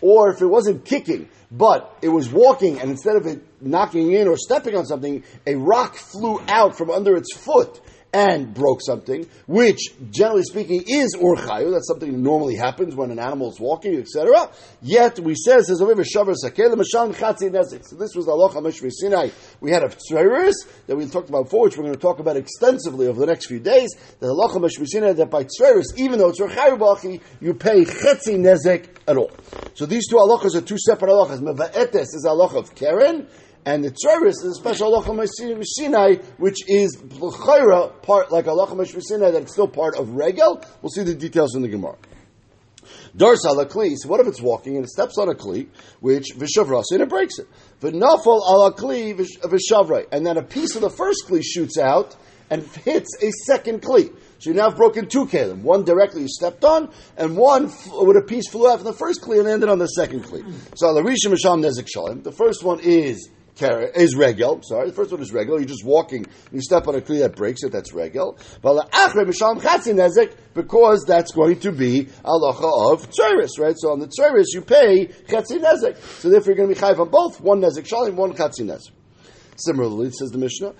or 0.00 0.30
if 0.30 0.42
it 0.42 0.46
wasn't 0.46 0.84
kicking, 0.84 1.28
but 1.50 1.98
it 2.02 2.08
was 2.08 2.28
walking 2.28 2.80
and 2.80 2.90
instead 2.90 3.16
of 3.16 3.26
it 3.26 3.42
knocking 3.60 4.12
in 4.12 4.28
or 4.28 4.36
stepping 4.36 4.76
on 4.76 4.84
something, 4.84 5.24
a 5.46 5.54
rock 5.54 5.96
flew 5.96 6.40
out 6.48 6.76
from 6.76 6.90
under 6.90 7.16
its 7.16 7.34
foot 7.34 7.80
and 8.14 8.54
broke 8.54 8.80
something, 8.80 9.28
which 9.48 9.92
generally 10.10 10.44
speaking 10.44 10.84
is 10.86 11.16
urchayu. 11.16 11.72
That's 11.72 11.88
something 11.88 12.12
that 12.12 12.18
normally 12.18 12.54
happens 12.54 12.94
when 12.94 13.10
an 13.10 13.18
animal 13.18 13.50
is 13.50 13.58
walking, 13.58 13.96
etc. 13.96 14.50
Yet 14.80 15.18
we 15.18 15.34
says 15.34 15.68
a 15.68 15.84
river 15.84 16.04
shavar 16.04 16.36
sakel 16.42 16.72
mashan 16.74 17.12
chatzi 17.12 17.50
nezik. 17.50 17.84
So 17.84 17.96
this 17.96 18.14
was 18.14 18.26
halacha 18.26 18.62
meshvi 18.62 18.90
Sinai. 18.92 19.30
We 19.60 19.72
had 19.72 19.82
a 19.82 19.88
tzeres 19.88 20.54
that 20.86 20.96
we 20.96 21.06
talked 21.06 21.28
about 21.28 21.44
before, 21.44 21.64
which 21.64 21.76
we're 21.76 21.82
going 21.82 21.96
to 21.96 22.00
talk 22.00 22.20
about 22.20 22.36
extensively 22.36 23.08
over 23.08 23.18
the 23.18 23.26
next 23.26 23.46
few 23.46 23.58
days. 23.58 23.90
The 24.20 24.28
halacha 24.28 24.56
meshvi 24.56 24.86
Sinai 24.86 25.14
that 25.14 25.30
by 25.30 25.44
tzeres, 25.44 25.86
even 25.96 26.20
though 26.20 26.28
it's 26.28 26.40
urchayu 26.40 26.78
bachi, 26.78 27.20
you 27.40 27.54
pay 27.54 27.84
chetzi 27.84 28.38
nezik 28.38 28.86
at 29.08 29.16
all. 29.16 29.32
So 29.74 29.86
these 29.86 30.06
two 30.08 30.16
halachas 30.16 30.54
are 30.54 30.60
two 30.60 30.78
separate 30.78 31.10
halachas. 31.10 31.40
Meva'etes 31.40 32.14
is 32.14 32.24
halacha 32.24 32.54
of 32.54 32.74
Karen, 32.76 33.26
and 33.66 33.84
the 33.84 33.90
Tzeres 33.90 34.28
is 34.28 34.44
a 34.44 34.54
special 34.54 35.02
halacha 35.02 35.62
Sinai, 35.64 36.16
which 36.38 36.68
is 36.68 37.02
l'chayra 37.02 38.02
part 38.02 38.30
like 38.30 38.44
halacha 38.44 39.02
Sinai 39.02 39.30
that 39.30 39.42
it's 39.42 39.52
still 39.52 39.68
part 39.68 39.96
of 39.96 40.10
regel. 40.10 40.62
We'll 40.82 40.90
see 40.90 41.02
the 41.02 41.14
details 41.14 41.54
in 41.54 41.62
the 41.62 41.68
Gemara. 41.68 41.96
Dars 43.16 43.44
ala 43.46 43.66
kli. 43.66 43.94
So 43.96 44.08
what 44.08 44.20
if 44.20 44.26
it's 44.26 44.42
walking 44.42 44.76
and 44.76 44.84
it 44.84 44.90
steps 44.90 45.18
on 45.18 45.28
a 45.28 45.34
kli, 45.34 45.68
which 46.00 46.26
vishavras 46.36 46.84
and 46.90 47.00
it 47.00 47.08
breaks 47.08 47.38
it? 47.38 47.48
V'nafal 47.80 48.40
ala 48.42 48.72
kli 48.72 49.14
vishavrei, 49.14 50.06
and 50.12 50.26
then 50.26 50.36
a 50.36 50.42
piece 50.42 50.74
of 50.74 50.82
the 50.82 50.90
first 50.90 51.24
kli 51.28 51.42
shoots 51.42 51.78
out 51.78 52.16
and 52.50 52.62
hits 52.84 53.10
a 53.22 53.30
second 53.46 53.82
kli. 53.82 54.14
So 54.38 54.50
you 54.50 54.54
now 54.54 54.68
have 54.68 54.76
broken 54.76 55.06
two 55.08 55.26
kelim. 55.26 55.62
One 55.62 55.84
directly 55.84 56.22
you 56.22 56.28
stepped 56.28 56.64
on, 56.64 56.90
and 57.16 57.36
one 57.36 57.64
with 57.64 58.16
a 58.16 58.24
piece 58.26 58.50
flew 58.50 58.68
out 58.68 58.80
from 58.80 58.86
the 58.86 58.92
first 58.92 59.22
kli 59.22 59.38
and 59.38 59.48
landed 59.48 59.68
on 59.70 59.78
the 59.78 59.86
second 59.86 60.24
kli. 60.24 60.42
So 60.76 60.92
the 60.92 61.00
rishim. 61.00 62.22
The 62.22 62.32
first 62.32 62.62
one 62.62 62.80
is 62.80 63.30
is 63.60 64.16
regel. 64.16 64.60
Sorry, 64.62 64.88
the 64.88 64.94
first 64.94 65.10
one 65.12 65.20
is 65.22 65.32
regel. 65.32 65.58
You're 65.58 65.68
just 65.68 65.84
walking, 65.84 66.26
you 66.52 66.60
step 66.60 66.88
on 66.88 66.94
a 66.94 67.00
kli 67.00 67.20
that 67.20 67.36
breaks 67.36 67.62
it. 67.62 67.72
That's 67.72 67.92
regel. 67.92 68.38
Because 70.54 71.04
that's 71.06 71.32
going 71.32 71.60
to 71.60 71.72
be 71.72 72.04
halacha 72.24 72.92
of 72.92 73.10
tzeris, 73.10 73.58
right? 73.58 73.74
So 73.76 73.92
on 73.92 74.00
the 74.00 74.08
tzeris 74.08 74.46
you 74.52 74.62
pay 74.62 75.06
chatzin 75.06 75.62
nezek. 75.62 75.96
So 76.20 76.30
therefore 76.30 76.54
you're 76.54 76.66
going 76.66 76.74
to 76.74 76.74
be 76.74 76.80
chayv 76.80 76.98
on 76.98 77.08
both 77.10 77.40
one 77.40 77.60
nezek 77.60 77.86
shalim, 77.88 78.14
one 78.14 78.32
chatzin 78.34 78.66
nezek. 78.66 78.90
Similarly, 79.56 80.10
says 80.10 80.30
the 80.30 80.38
Mishnah, 80.38 80.74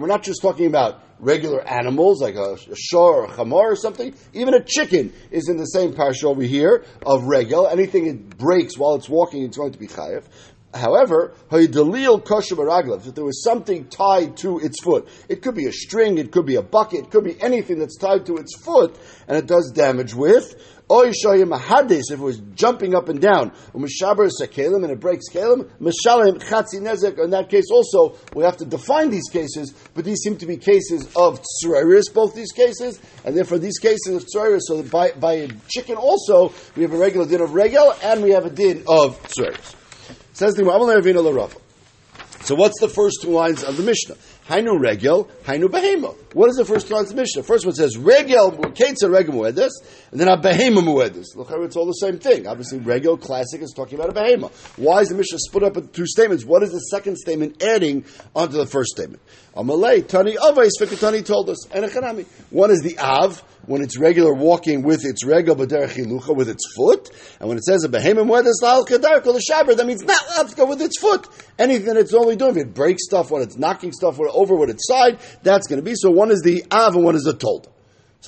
We're 0.00 0.06
not 0.06 0.22
just 0.22 0.42
talking 0.42 0.66
about 0.66 1.02
regular 1.18 1.66
animals 1.66 2.20
like 2.20 2.34
a, 2.34 2.56
a 2.70 2.76
shor 2.76 3.26
or 3.26 3.32
a 3.32 3.54
or 3.54 3.76
something. 3.76 4.14
Even 4.32 4.54
a 4.54 4.62
chicken 4.62 5.12
is 5.30 5.48
in 5.48 5.56
the 5.56 5.66
same 5.66 5.92
parsha 5.92 6.24
over 6.24 6.42
here 6.42 6.84
of 7.04 7.24
regel. 7.24 7.68
Anything 7.68 8.06
it 8.06 8.36
breaks 8.36 8.76
while 8.76 8.96
it's 8.96 9.08
walking, 9.08 9.44
it's 9.44 9.56
going 9.56 9.72
to 9.72 9.78
be 9.78 9.86
chayev. 9.86 10.24
However, 10.74 11.32
if 11.50 11.72
there 13.14 13.24
was 13.24 13.42
something 13.42 13.88
tied 13.88 14.36
to 14.38 14.58
its 14.58 14.82
foot, 14.82 15.08
it 15.28 15.42
could 15.42 15.54
be 15.54 15.66
a 15.66 15.72
string, 15.72 16.18
it 16.18 16.32
could 16.32 16.44
be 16.44 16.56
a 16.56 16.62
bucket, 16.62 17.04
it 17.04 17.10
could 17.10 17.24
be 17.24 17.40
anything 17.40 17.78
that's 17.78 17.96
tied 17.96 18.26
to 18.26 18.36
its 18.36 18.56
foot, 18.56 18.98
and 19.26 19.38
it 19.38 19.46
does 19.46 19.72
damage 19.74 20.14
with. 20.14 20.75
Oy 20.88 21.10
shoyim 21.10 21.52
mahadis, 21.52 22.12
if 22.12 22.20
it 22.20 22.20
was 22.20 22.38
jumping 22.54 22.94
up 22.94 23.08
and 23.08 23.20
down, 23.20 23.50
umishaber 23.74 24.30
sekalim, 24.40 24.84
and 24.84 24.92
it 24.92 25.00
breaks 25.00 25.28
kalim, 25.32 25.68
mishalim 25.80 26.38
chatzi 26.38 26.80
nezek, 26.80 27.18
in 27.18 27.30
that 27.30 27.48
case 27.48 27.64
also, 27.72 28.16
we 28.34 28.44
have 28.44 28.56
to 28.58 28.64
define 28.64 29.10
these 29.10 29.28
cases, 29.28 29.74
but 29.94 30.04
these 30.04 30.18
seem 30.20 30.36
to 30.36 30.46
be 30.46 30.56
cases 30.56 31.08
of 31.16 31.42
tsureris, 31.42 32.14
both 32.14 32.36
these 32.36 32.52
cases, 32.52 33.00
and 33.24 33.36
therefore 33.36 33.58
these 33.58 33.78
cases 33.78 34.14
of 34.14 34.26
tsureris, 34.26 34.60
so 34.60 34.84
by, 34.84 35.10
by 35.10 35.32
a 35.32 35.48
chicken 35.68 35.96
also, 35.96 36.52
we 36.76 36.82
have 36.82 36.92
a 36.92 36.98
regular 36.98 37.26
din 37.26 37.40
of 37.40 37.52
regel, 37.52 37.92
and 38.04 38.22
we 38.22 38.30
have 38.30 38.46
a 38.46 38.50
din 38.50 38.84
of 38.86 39.20
tsureris. 39.24 39.74
Says 40.34 40.54
the 40.54 41.56
So 42.42 42.54
what's 42.54 42.80
the 42.80 42.88
first 42.88 43.22
two 43.22 43.30
lines 43.30 43.64
of 43.64 43.76
the 43.76 43.82
Mishnah? 43.82 44.16
Hainu 44.48 44.80
regel, 44.80 45.28
hainu 45.44 45.64
behema. 45.64 46.14
What 46.32 46.50
is 46.50 46.56
the 46.56 46.64
first 46.64 46.88
of 46.88 47.14
Mishnah? 47.14 47.42
First 47.42 47.66
one 47.66 47.74
says 47.74 47.96
regel, 47.96 48.52
ketza 48.52 49.10
regel 49.10 49.34
muedes, 49.34 49.72
and 50.12 50.20
then 50.20 50.28
a 50.28 50.36
behema 50.36 50.84
muedes. 50.84 51.34
Look, 51.34 51.48
how 51.48 51.62
it's 51.62 51.74
all 51.74 51.86
the 51.86 51.92
same 51.92 52.20
thing. 52.20 52.46
Obviously, 52.46 52.78
regel 52.78 53.16
classic 53.16 53.60
is 53.60 53.72
talking 53.74 53.98
about 53.98 54.10
a 54.10 54.20
behema. 54.20 54.52
Why 54.78 55.00
is 55.00 55.08
the 55.08 55.16
Mishnah 55.16 55.38
split 55.40 55.64
up 55.64 55.76
into 55.76 55.88
two 55.88 56.06
statements? 56.06 56.44
What 56.44 56.62
is 56.62 56.70
the 56.70 56.78
second 56.78 57.16
statement 57.16 57.60
adding 57.60 58.04
onto 58.36 58.56
the 58.56 58.66
first 58.66 58.90
statement? 58.90 59.20
Amalei, 59.56 60.06
Tani 60.06 60.36
Avais, 60.36 60.72
Fikatani 60.78 61.24
told 61.24 61.48
us. 61.48 61.66
And 61.70 61.84
One 62.50 62.70
is 62.70 62.82
the 62.82 62.98
Av, 62.98 63.42
when 63.64 63.80
it's 63.80 63.98
regular 63.98 64.34
walking 64.34 64.82
with 64.82 65.04
its 65.04 65.24
regel 65.24 65.56
b'derech 65.56 65.94
hilucha, 65.94 66.36
with 66.36 66.50
its 66.50 66.62
foot. 66.76 67.10
And 67.40 67.48
when 67.48 67.56
it 67.56 67.64
says 67.64 67.82
a 67.82 67.88
behemim 67.88 68.28
wedes 68.28 68.60
lal 68.62 68.84
kadar 68.84 69.22
kol 69.22 69.32
that 69.32 69.86
means 69.86 70.04
not 70.04 70.54
go 70.56 70.66
with 70.66 70.82
its 70.82 71.00
foot. 71.00 71.26
Anything 71.58 71.96
it's 71.96 72.12
only 72.12 72.36
doing, 72.36 72.50
if 72.50 72.66
it 72.66 72.74
breaks 72.74 73.04
stuff, 73.06 73.30
when 73.30 73.40
it's 73.40 73.56
knocking 73.56 73.92
stuff 73.92 74.20
over 74.20 74.54
with 74.54 74.68
its 74.68 74.86
side, 74.86 75.18
that's 75.42 75.66
going 75.66 75.80
to 75.80 75.84
be. 75.84 75.94
So 75.94 76.10
one 76.10 76.30
is 76.30 76.42
the 76.42 76.64
Av 76.70 76.94
and 76.94 77.04
one 77.04 77.16
is 77.16 77.22
the 77.22 77.32
Tolda. 77.32 77.68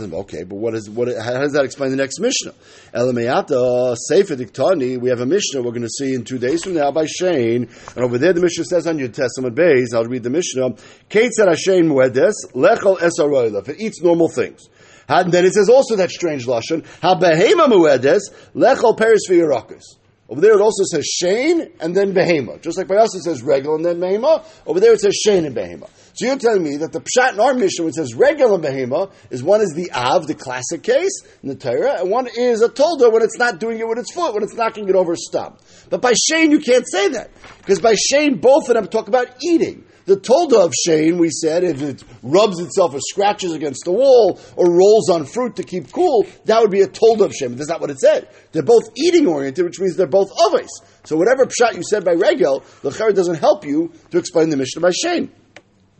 Okay, 0.00 0.44
but 0.44 0.56
what 0.56 0.74
is 0.74 0.88
what? 0.88 1.08
How 1.08 1.40
does 1.40 1.52
that 1.52 1.64
explain 1.64 1.90
the 1.90 1.96
next 1.96 2.20
Mishnah? 2.20 2.54
Elamayata 2.94 3.96
Sefer 3.96 4.36
Diktani. 4.36 5.00
We 5.00 5.08
have 5.08 5.20
a 5.20 5.26
Mishnah 5.26 5.62
we're 5.62 5.72
going 5.72 5.82
to 5.82 5.88
see 5.88 6.14
in 6.14 6.24
two 6.24 6.38
days 6.38 6.62
from 6.62 6.74
now 6.74 6.92
by 6.92 7.06
Shane, 7.06 7.68
and 7.96 8.04
over 8.04 8.16
there 8.16 8.32
the 8.32 8.40
Mishnah 8.40 8.64
says 8.64 8.86
on 8.86 8.98
your 8.98 9.08
Testament 9.08 9.54
base. 9.56 9.92
I'll 9.92 10.04
read 10.04 10.22
the 10.22 10.30
Mishnah. 10.30 10.76
Kate 11.08 11.32
said 11.32 11.48
Hashem 11.48 11.88
muedes 11.88 12.32
lechol. 12.54 13.58
If 13.58 13.68
it 13.68 13.80
eats 13.80 14.00
normal 14.00 14.28
things. 14.28 14.68
And 15.08 15.32
then 15.32 15.44
it 15.44 15.54
says 15.54 15.68
also 15.68 15.96
that 15.96 16.10
strange 16.10 16.46
lashon. 16.46 16.84
Habehema 17.00 17.66
muedes 17.66 18.20
lechol 18.54 18.96
peris 18.96 19.28
v'yerakas. 19.28 19.82
Over 20.28 20.42
there 20.42 20.54
it 20.54 20.60
also 20.60 20.84
says 20.84 21.06
Shane 21.06 21.72
and 21.80 21.96
then 21.96 22.12
Behema. 22.12 22.60
Just 22.60 22.76
like 22.76 22.86
by 22.86 22.96
us 22.96 23.16
it 23.16 23.22
says 23.22 23.42
regal 23.42 23.76
and 23.76 23.84
then 23.84 23.98
Behema. 23.98 24.44
Over 24.66 24.78
there 24.78 24.92
it 24.92 25.00
says 25.00 25.14
Shane 25.14 25.46
and 25.46 25.56
Behema. 25.56 25.88
So 26.18 26.26
you're 26.26 26.36
telling 26.36 26.64
me 26.64 26.78
that 26.78 26.90
the 26.90 27.00
Pshat 27.00 27.34
in 27.34 27.40
our 27.40 27.54
mission, 27.54 27.84
which 27.84 27.94
says 27.94 28.12
Regel 28.12 28.52
and 28.52 28.64
Behema, 28.64 29.12
is 29.30 29.40
one 29.40 29.60
is 29.60 29.72
the 29.76 29.92
Av, 29.92 30.26
the 30.26 30.34
classic 30.34 30.82
case 30.82 31.22
in 31.44 31.48
the 31.48 31.54
Torah, 31.54 32.00
and 32.00 32.10
one 32.10 32.26
is 32.26 32.60
a 32.60 32.68
Tolda 32.68 33.12
when 33.12 33.22
it's 33.22 33.38
not 33.38 33.60
doing 33.60 33.78
it 33.78 33.86
with 33.86 33.98
its 33.98 34.12
foot, 34.12 34.34
when 34.34 34.42
it's 34.42 34.54
knocking 34.54 34.88
it 34.88 34.96
over 34.96 35.12
a 35.12 35.16
stump. 35.16 35.60
But 35.90 36.02
by 36.02 36.14
Shane 36.28 36.50
you 36.50 36.58
can't 36.58 36.84
say 36.90 37.10
that. 37.10 37.30
Because 37.58 37.80
by 37.80 37.94
Shane 37.94 38.38
both 38.38 38.68
of 38.68 38.74
them 38.74 38.88
talk 38.88 39.06
about 39.06 39.28
eating. 39.48 39.84
The 40.06 40.16
tolda 40.16 40.64
of 40.64 40.74
Shane, 40.74 41.18
we 41.18 41.30
said, 41.30 41.62
if 41.62 41.82
it 41.82 42.02
rubs 42.24 42.58
itself 42.58 42.94
or 42.94 42.98
scratches 43.00 43.52
against 43.52 43.84
the 43.84 43.92
wall 43.92 44.40
or 44.56 44.72
rolls 44.72 45.10
on 45.10 45.24
fruit 45.24 45.54
to 45.56 45.62
keep 45.62 45.92
cool, 45.92 46.26
that 46.46 46.60
would 46.60 46.72
be 46.72 46.80
a 46.80 46.88
tolda 46.88 47.26
of 47.26 47.32
Shane. 47.32 47.50
But 47.50 47.58
that's 47.58 47.68
not 47.68 47.80
what 47.80 47.90
it 47.90 48.00
said. 48.00 48.28
They're 48.50 48.64
both 48.64 48.90
eating 48.96 49.28
oriented, 49.28 49.64
which 49.64 49.78
means 49.78 49.94
they're 49.94 50.08
both 50.08 50.30
ovis. 50.46 50.70
So 51.04 51.16
whatever 51.16 51.44
pshat 51.44 51.76
you 51.76 51.82
said 51.88 52.04
by 52.04 52.14
regel, 52.14 52.64
the 52.82 52.90
doesn't 52.90 53.36
help 53.36 53.64
you 53.64 53.92
to 54.10 54.18
explain 54.18 54.48
the 54.48 54.56
Mishnah 54.56 54.80
by 54.80 54.90
Shane. 54.90 55.30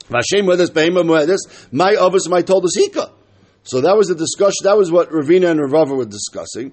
Vashem 0.08 0.44
muedes 0.44 0.70
behema 0.70 1.02
muedes, 1.04 1.38
my 1.72 1.94
ovis, 1.94 2.28
my 2.28 2.42
tolda 2.42 2.68
hika. 2.76 3.12
So 3.64 3.80
that 3.82 3.96
was 3.98 4.08
the 4.08 4.14
discussion. 4.14 4.64
That 4.64 4.78
was 4.78 4.90
what 4.90 5.10
Ravina 5.10 5.50
and 5.50 5.60
Rava 5.60 5.94
were 5.94 6.06
discussing. 6.06 6.72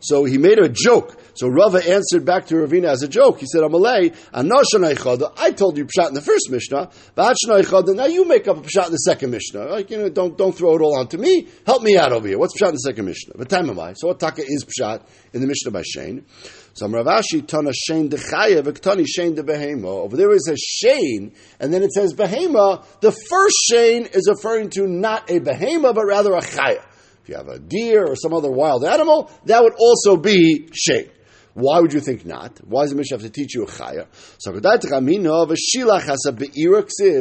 So 0.00 0.24
he 0.24 0.38
made 0.38 0.58
a 0.58 0.68
joke. 0.70 1.20
So 1.34 1.48
Rava 1.48 1.86
answered 1.86 2.24
back 2.24 2.46
to 2.46 2.54
Ravina 2.54 2.86
as 2.86 3.02
a 3.02 3.08
joke. 3.08 3.40
He 3.40 3.46
said, 3.52 3.60
"Amalei, 3.60 4.14
I 4.32 5.50
told 5.50 5.76
you 5.76 5.84
pshat 5.84 6.08
in 6.08 6.14
the 6.14 6.22
first 6.22 6.48
Mishnah. 6.50 6.90
Now 7.94 8.06
you 8.06 8.24
make 8.24 8.48
up 8.48 8.56
a 8.56 8.60
pshat 8.62 8.86
in 8.86 8.92
the 8.92 8.98
second 8.98 9.30
Mishnah. 9.32 9.66
Like 9.66 9.90
you 9.90 9.98
know, 9.98 10.08
don't 10.08 10.38
don't 10.38 10.56
throw 10.56 10.74
it 10.76 10.80
all 10.80 10.96
onto 10.96 11.18
me. 11.18 11.48
Help 11.66 11.82
me 11.82 11.98
out 11.98 12.12
over 12.12 12.26
here. 12.26 12.38
What's 12.38 12.58
pshat 12.58 12.68
in 12.68 12.74
the 12.74 12.78
second 12.78 13.04
Mishnah? 13.04 13.34
But 13.36 13.50
time 13.50 13.68
am 13.68 13.78
I? 13.78 13.92
So 13.92 14.06
what 14.08 14.20
taka 14.20 14.40
is 14.42 14.64
pshat 14.64 15.02
in 15.34 15.42
the 15.42 15.46
Mishnah 15.46 15.70
by 15.70 15.82
Shane? 15.82 16.24
So 16.74 16.86
Ravashi 16.88 17.46
Tana 17.46 17.72
Shane 17.72 18.08
Dechaya 18.08 18.62
Viktani 18.62 19.04
Shane 19.06 19.34
de 19.34 19.42
Behema. 19.42 19.84
Over 19.84 20.16
there 20.16 20.32
it 20.32 20.40
says 20.40 20.58
Shane, 20.58 21.34
and 21.60 21.72
then 21.72 21.82
it 21.82 21.92
says 21.92 22.14
Behema. 22.14 22.84
The 23.00 23.12
first 23.12 23.56
Shane 23.70 24.06
is 24.06 24.26
referring 24.28 24.70
to 24.70 24.86
not 24.86 25.30
a 25.30 25.40
Behema, 25.40 25.94
but 25.94 26.04
rather 26.04 26.32
a 26.32 26.40
Chaya. 26.40 26.82
If 27.22 27.28
you 27.28 27.36
have 27.36 27.48
a 27.48 27.58
deer 27.58 28.06
or 28.06 28.16
some 28.16 28.32
other 28.32 28.50
wild 28.50 28.84
animal, 28.84 29.30
that 29.44 29.62
would 29.62 29.74
also 29.78 30.16
be 30.16 30.68
Shane. 30.72 31.10
Why 31.54 31.80
would 31.80 31.92
you 31.92 32.00
think 32.00 32.24
not? 32.24 32.58
Why 32.64 32.84
does 32.84 32.90
the 32.90 32.96
Mishnah 32.96 33.18
have 33.18 33.26
to 33.26 33.30
teach 33.30 33.54
you 33.54 33.64
a 33.64 33.66
chaya? 33.66 34.06
So 34.38 34.52
a 34.52 34.54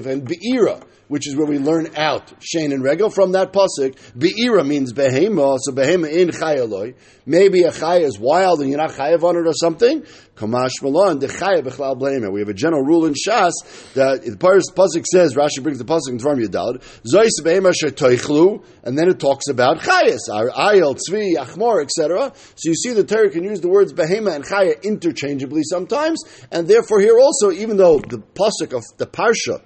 and 0.08 0.27
be'ira, 0.27 0.79
which 1.12 1.27
is 1.27 1.36
where 1.36 1.46
we 1.46 1.60
learn 1.60 1.89
out 1.98 2.32
Shane 2.39 2.72
and 2.72 2.82
Regel 2.82 3.10
from 3.10 3.34
that 3.34 3.51
pasuk. 3.51 3.98
Be'ira 4.18 4.63
means 4.63 4.94
behema, 4.94 5.58
so 5.60 5.74
behema 5.74 6.10
in 6.10 6.30
chayaloi. 6.30 6.96
Maybe 7.25 7.63
a 7.63 7.72
chaya 7.72 8.03
is 8.03 8.18
wild 8.18 8.62
and 8.62 8.70
you're 8.70 8.77
not 8.77 8.91
chayav 8.91 9.22
on 9.22 9.36
it 9.36 9.46
or 9.46 9.51
something. 9.51 10.06
Kamash 10.36 10.82
Malon, 10.82 11.20
the 11.20 11.27
Chayav 11.27 11.63
Bechlal 11.63 12.00
Blame. 12.00 12.32
We 12.32 12.39
have 12.39 12.48
a 12.48 12.53
general 12.53 12.82
rule 12.82 13.06
in 13.06 13.13
Shas 13.13 13.51
that 13.94 14.24
the 14.24 14.38
Pasuk 14.38 15.06
says, 15.06 15.36
Rashi 15.36 15.62
brings 15.62 15.80
the 15.80 15.84
Pasuk 15.84 16.10
in 16.12 16.18
Dvarim 16.18 16.44
Yadal, 16.44 16.82
Zois 17.03 17.44
Be'ema 17.44 17.72
Shetoichlu, 17.72 18.63
and 18.84 18.98
then 18.98 19.10
it 19.10 19.20
talks 19.20 19.50
about 19.50 19.80
Chayas, 19.80 20.30
Ayel, 20.30 20.98
Tzvi, 20.98 21.36
Achmor, 21.36 21.84
etc. 21.84 22.32
So 22.56 22.70
you 22.70 22.75
see 22.75 22.94
the 22.94 23.03
Torah 23.03 23.30
can 23.30 23.44
use 23.44 23.60
the 23.60 23.68
words 23.68 23.91
Behema 23.91 24.34
and 24.34 24.46
Chaya 24.46 24.82
interchangeably 24.82 25.63
sometimes, 25.63 26.24
and 26.50 26.70
therefore 26.70 27.01
here 27.01 27.20
also, 27.20 27.51
even 27.51 27.75
though 27.75 28.00
the 28.00 28.18
Pasuk 28.18 28.74
of 28.74 28.84
the 28.98 29.06
Parsha 29.06 29.62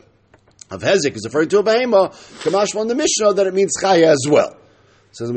of 0.72 0.82
Hezek 0.82 1.16
is 1.16 1.26
referring 1.26 1.50
to 1.50 1.60
a 1.60 1.64
Behema, 1.64 2.12
Kamash 2.44 2.80
on 2.80 2.88
the 2.88 2.96
Mishnah, 2.96 3.34
that 3.34 3.48
it 3.48 3.54
means 3.54 3.74
Chaya 3.82 4.08
as 4.08 4.26
well. 4.28 4.58
Says 5.12 5.30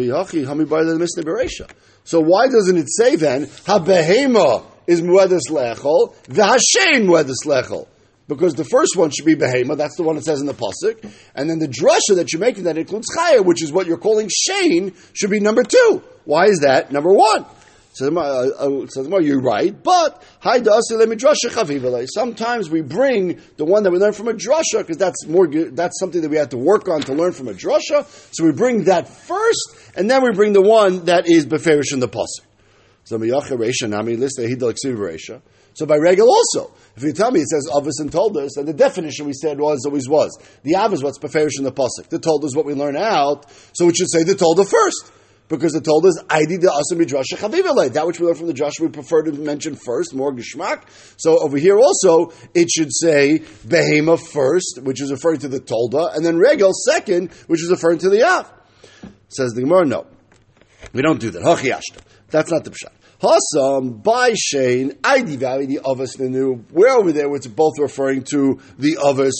So 2.04 2.20
why 2.20 2.48
doesn't 2.48 2.76
it 2.76 2.88
say 2.88 3.16
then, 3.16 3.48
Ha-behema 3.66 4.64
is 4.88 5.02
muedes 5.02 5.48
lechol, 5.50 6.16
the 6.24 6.44
Hashem 6.44 7.06
muedes 7.06 7.46
lechol. 7.46 7.86
Because 8.26 8.54
the 8.54 8.64
first 8.64 8.94
one 8.94 9.10
should 9.10 9.24
be 9.24 9.36
behema, 9.36 9.76
that's 9.76 9.96
the 9.96 10.02
one 10.02 10.16
it 10.18 10.24
says 10.24 10.40
in 10.40 10.46
the 10.46 10.52
pasuk, 10.52 11.10
and 11.34 11.48
then 11.48 11.58
the 11.58 11.68
drasha 11.68 12.16
that 12.16 12.30
you're 12.32 12.40
making 12.40 12.64
that 12.64 12.76
includes 12.76 13.06
chaya, 13.16 13.42
which 13.42 13.62
is 13.62 13.72
what 13.72 13.86
you're 13.86 13.96
calling 13.96 14.28
shane, 14.28 14.94
should 15.14 15.30
be 15.30 15.40
number 15.40 15.62
two. 15.62 16.02
Why 16.24 16.46
is 16.46 16.58
that 16.58 16.92
number 16.92 17.12
one? 17.12 17.46
So, 17.98 18.16
uh, 18.16 18.50
uh, 18.60 18.86
you're 19.18 19.40
right, 19.40 19.74
but 19.82 20.22
sometimes 20.40 22.70
we 22.70 22.80
bring 22.80 23.40
the 23.56 23.64
one 23.64 23.82
that 23.82 23.90
we 23.90 23.98
learn 23.98 24.12
from 24.12 24.28
a 24.28 24.34
drasha 24.34 24.78
because 24.78 24.98
that's 24.98 25.26
more 25.26 25.48
that's 25.48 25.98
something 25.98 26.22
that 26.22 26.28
we 26.28 26.36
have 26.36 26.50
to 26.50 26.58
work 26.58 26.88
on 26.88 27.00
to 27.00 27.12
learn 27.12 27.32
from 27.32 27.48
a 27.48 27.54
drasha. 27.54 28.06
So 28.32 28.44
we 28.44 28.52
bring 28.52 28.84
that 28.84 29.08
first, 29.08 29.92
and 29.96 30.08
then 30.08 30.22
we 30.22 30.30
bring 30.30 30.52
the 30.52 30.62
one 30.62 31.06
that 31.06 31.28
is 31.28 31.44
beferish 31.44 31.92
in 31.92 31.98
the 31.98 32.06
pasuk. 32.06 32.44
So 33.04 33.18
by 35.86 35.96
regel 35.96 36.30
also, 36.30 36.72
if 36.96 37.02
you 37.02 37.12
tell 37.12 37.30
me 37.32 37.40
it 37.40 37.48
says 37.48 37.68
Avis 37.76 37.98
and 37.98 38.12
told 38.12 38.36
us, 38.36 38.56
and 38.56 38.68
the 38.68 38.72
definition 38.72 39.26
we 39.26 39.32
said 39.32 39.58
was 39.58 39.84
always 39.84 40.08
was 40.08 40.38
the 40.62 40.76
Av 40.76 40.92
is 40.92 41.02
what's 41.02 41.18
beferish 41.18 41.58
in 41.58 41.64
the 41.64 41.72
pasuk. 41.72 42.10
The 42.10 42.20
told 42.20 42.44
us 42.44 42.54
what 42.54 42.64
we 42.64 42.74
learn 42.74 42.96
out, 42.96 43.50
so 43.72 43.86
we 43.86 43.92
should 43.92 44.08
say 44.08 44.22
the 44.22 44.36
told 44.36 44.64
first. 44.68 45.17
Because 45.48 45.74
it 45.74 45.82
told 45.82 46.04
us, 46.04 46.22
"Aidi 46.24 46.60
de 46.60 46.68
asam 46.68 46.98
midrasha 47.00 47.36
chavivalei." 47.36 47.92
That 47.92 48.06
which 48.06 48.20
we 48.20 48.26
learned 48.26 48.38
from 48.38 48.46
the 48.48 48.52
Joshua, 48.52 48.86
we 48.86 48.92
prefer 48.92 49.22
to 49.22 49.32
mention 49.32 49.76
first, 49.76 50.14
more 50.14 50.32
geshmak. 50.32 50.82
So 51.16 51.38
over 51.38 51.56
here 51.56 51.78
also, 51.78 52.32
it 52.54 52.70
should 52.70 52.90
say 52.92 53.42
behema 53.66 54.18
first, 54.20 54.80
which 54.82 55.00
is 55.00 55.10
referring 55.10 55.38
to 55.40 55.48
the 55.48 55.60
tolda, 55.60 56.14
and 56.14 56.24
then 56.24 56.36
regel 56.36 56.72
second, 56.72 57.30
which 57.46 57.62
is 57.62 57.70
referring 57.70 57.98
to 57.98 58.10
the 58.10 58.22
av. 58.22 58.52
Says 59.28 59.52
the 59.52 59.62
Gemara, 59.62 59.86
no, 59.86 60.06
we 60.92 61.02
don't 61.02 61.20
do 61.20 61.30
that. 61.30 61.82
That's 62.30 62.50
not 62.50 62.64
the 62.64 62.70
pshat. 62.70 62.92
Hasam 63.20 64.02
by 64.02 64.32
Shane, 64.36 64.96
ID 65.02 65.36
Valley, 65.36 65.66
the 65.66 65.80
Avos 65.84 66.18
Nenu. 66.18 66.62
We're 66.70 66.90
over 66.90 67.10
there, 67.10 67.34
it's 67.34 67.48
both 67.48 67.78
referring 67.78 68.22
to 68.30 68.60
the 68.78 68.96
Avos 68.96 69.32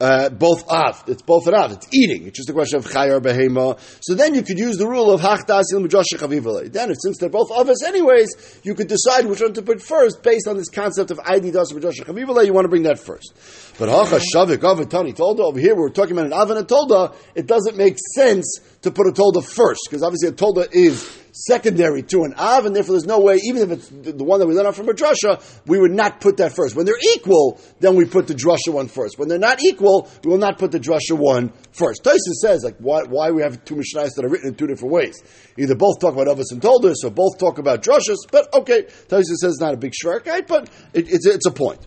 uh, 0.00 0.28
both 0.28 0.68
av. 0.68 1.04
It's 1.06 1.22
both 1.22 1.48
av. 1.48 1.72
It's 1.72 1.88
eating. 1.92 2.26
It's 2.26 2.36
just 2.36 2.50
a 2.50 2.52
question 2.52 2.78
of 2.78 2.86
chayar 2.86 3.20
behema. 3.20 3.78
So 4.00 4.14
then 4.14 4.34
you 4.34 4.42
could 4.42 4.58
use 4.58 4.76
the 4.76 4.86
rule 4.86 5.10
of 5.10 5.20
hachdasil 5.20 5.86
chavivale. 5.88 6.70
Then, 6.70 6.90
if, 6.90 6.98
since 7.00 7.18
they're 7.18 7.30
both 7.30 7.50
avos 7.50 7.76
anyways, 7.84 8.60
you 8.62 8.74
could 8.74 8.88
decide 8.88 9.26
which 9.26 9.40
one 9.40 9.54
to 9.54 9.62
put 9.62 9.80
first 9.80 10.22
based 10.22 10.48
on 10.48 10.56
this 10.56 10.68
concept 10.68 11.10
of 11.10 11.20
id 11.24 11.50
das 11.50 11.72
chavivale. 11.72 12.44
You 12.44 12.52
want 12.52 12.64
to 12.64 12.68
bring 12.68 12.82
that 12.82 12.98
first. 12.98 13.32
But 13.78 13.88
hacha 13.88 14.20
shavik 14.34 14.58
avatani 14.58 15.14
tolda 15.14 15.40
over 15.40 15.58
here 15.58 15.74
we're 15.74 15.90
talking 15.90 16.12
about 16.12 16.26
an 16.26 16.32
av 16.32 16.50
and 16.50 16.60
a 16.60 16.64
tolda. 16.64 17.14
It 17.34 17.46
doesn't 17.46 17.76
make 17.76 17.96
sense 18.14 18.60
to 18.82 18.90
put 18.90 19.06
a 19.06 19.12
tolda 19.12 19.44
first 19.44 19.80
because 19.88 20.02
obviously 20.02 20.28
a 20.28 20.32
tolda 20.32 20.68
is 20.72 21.25
secondary 21.36 22.02
to 22.02 22.24
an 22.24 22.34
Av, 22.38 22.64
and 22.64 22.74
therefore 22.74 22.94
there's 22.94 23.06
no 23.06 23.20
way, 23.20 23.36
even 23.44 23.62
if 23.62 23.70
it's 23.70 23.88
the 23.88 24.24
one 24.24 24.40
that 24.40 24.46
we 24.46 24.54
learn 24.54 24.72
from 24.72 24.88
a 24.88 24.94
drasha, 24.94 25.42
we 25.66 25.78
would 25.78 25.92
not 25.92 26.20
put 26.20 26.38
that 26.38 26.54
first. 26.54 26.74
When 26.74 26.86
they're 26.86 26.98
equal, 27.14 27.60
then 27.80 27.94
we 27.94 28.06
put 28.06 28.26
the 28.26 28.34
drasha 28.34 28.72
one 28.72 28.88
first. 28.88 29.18
When 29.18 29.28
they're 29.28 29.38
not 29.38 29.62
equal, 29.62 30.08
we 30.24 30.30
will 30.30 30.38
not 30.38 30.58
put 30.58 30.72
the 30.72 30.80
drasha 30.80 31.12
one 31.12 31.52
first. 31.72 32.02
Tyson 32.04 32.34
says, 32.34 32.64
like, 32.64 32.76
why, 32.78 33.02
why 33.02 33.30
we 33.30 33.42
have 33.42 33.64
two 33.64 33.74
Mishnayos 33.74 34.14
that 34.16 34.24
are 34.24 34.28
written 34.28 34.48
in 34.48 34.54
two 34.54 34.66
different 34.66 34.92
ways. 34.92 35.22
Either 35.58 35.74
both 35.74 36.00
talk 36.00 36.14
about 36.14 36.26
Avos 36.26 36.52
and 36.52 36.62
Toldos, 36.62 37.04
or 37.04 37.10
both 37.10 37.38
talk 37.38 37.58
about 37.58 37.82
drashas, 37.82 38.16
but 38.30 38.52
okay, 38.54 38.84
Tyson 39.08 39.36
says 39.36 39.52
it's 39.52 39.60
not 39.60 39.74
a 39.74 39.76
big 39.76 39.92
shvarkite, 39.92 40.46
but 40.46 40.70
it, 40.94 41.12
it's, 41.12 41.26
it's 41.26 41.46
a 41.46 41.52
point. 41.52 41.86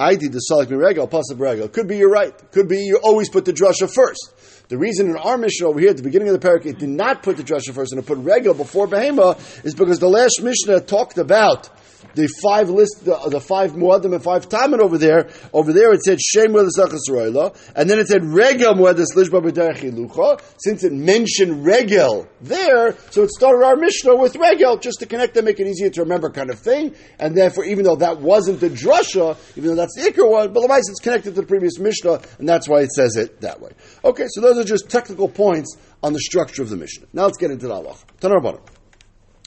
I 0.00 0.14
did 0.14 0.32
the 0.32 0.40
salik 0.50 0.68
miregel, 0.68 1.10
pasab 1.10 1.38
regel. 1.38 1.68
Could 1.68 1.86
be 1.86 1.98
you're 1.98 2.10
right. 2.10 2.32
Could 2.52 2.68
be 2.68 2.78
you 2.78 3.00
always 3.02 3.28
put 3.28 3.44
the 3.44 3.52
drasha 3.52 3.92
first. 3.92 4.32
The 4.70 4.78
reason 4.78 5.10
in 5.10 5.16
our 5.16 5.36
Mishnah 5.36 5.66
over 5.66 5.80
here 5.80 5.90
at 5.90 5.96
the 5.96 6.04
beginning 6.04 6.28
of 6.28 6.40
the 6.40 6.46
parak 6.48 6.64
it 6.64 6.78
did 6.78 6.90
not 6.90 7.24
put 7.24 7.36
the 7.36 7.42
drasha 7.42 7.74
first 7.74 7.90
and 7.92 8.00
it 8.00 8.06
put 8.06 8.18
regel 8.18 8.54
before 8.54 8.86
behema 8.86 9.36
is 9.64 9.74
because 9.74 9.98
the 9.98 10.08
last 10.08 10.40
Mishnah 10.40 10.82
talked 10.82 11.18
about 11.18 11.68
the 12.14 12.28
five 12.42 12.70
list, 12.70 13.04
the, 13.04 13.16
the 13.28 13.40
five 13.40 13.72
muadim 13.72 14.14
and 14.14 14.22
five 14.22 14.48
tamen 14.48 14.80
over 14.80 14.98
there. 14.98 15.28
Over 15.52 15.72
there 15.72 15.92
it 15.92 16.02
said 16.02 16.20
shem 16.20 16.52
roila, 16.52 17.56
and 17.74 17.88
then 17.88 17.98
it 17.98 18.08
said 18.08 18.24
regel 18.24 18.74
muadas 18.74 19.14
lishba 19.16 19.40
lucha. 19.40 20.40
Since 20.58 20.84
it 20.84 20.92
mentioned 20.92 21.64
regel 21.64 22.28
there, 22.40 22.96
so 23.10 23.22
it 23.22 23.30
started 23.30 23.64
our 23.64 23.76
mishnah 23.76 24.16
with 24.16 24.36
regel 24.36 24.76
just 24.78 25.00
to 25.00 25.06
connect 25.06 25.34
them, 25.34 25.44
make 25.44 25.60
it 25.60 25.66
easier 25.66 25.90
to 25.90 26.02
remember, 26.02 26.30
kind 26.30 26.50
of 26.50 26.58
thing. 26.58 26.94
And 27.18 27.36
therefore, 27.36 27.64
even 27.64 27.84
though 27.84 27.96
that 27.96 28.20
wasn't 28.20 28.60
the 28.60 28.68
drasha, 28.68 29.36
even 29.56 29.70
though 29.70 29.76
that's 29.76 29.94
the 29.96 30.10
ikar 30.10 30.30
one, 30.30 30.52
but 30.52 30.60
otherwise 30.60 30.88
it's 30.88 31.00
connected 31.00 31.34
to 31.34 31.40
the 31.40 31.46
previous 31.46 31.78
mishnah, 31.78 32.20
and 32.38 32.48
that's 32.48 32.68
why 32.68 32.80
it 32.80 32.92
says 32.92 33.16
it 33.16 33.40
that 33.40 33.60
way. 33.60 33.70
Okay, 34.04 34.26
so 34.28 34.40
those 34.40 34.58
are 34.58 34.64
just 34.64 34.88
technical 34.88 35.28
points 35.28 35.76
on 36.02 36.12
the 36.12 36.20
structure 36.20 36.62
of 36.62 36.70
the 36.70 36.76
mishnah. 36.76 37.06
Now 37.12 37.24
let's 37.24 37.38
get 37.38 37.50
into 37.50 37.68
the 37.68 37.74
halacha. 37.74 38.79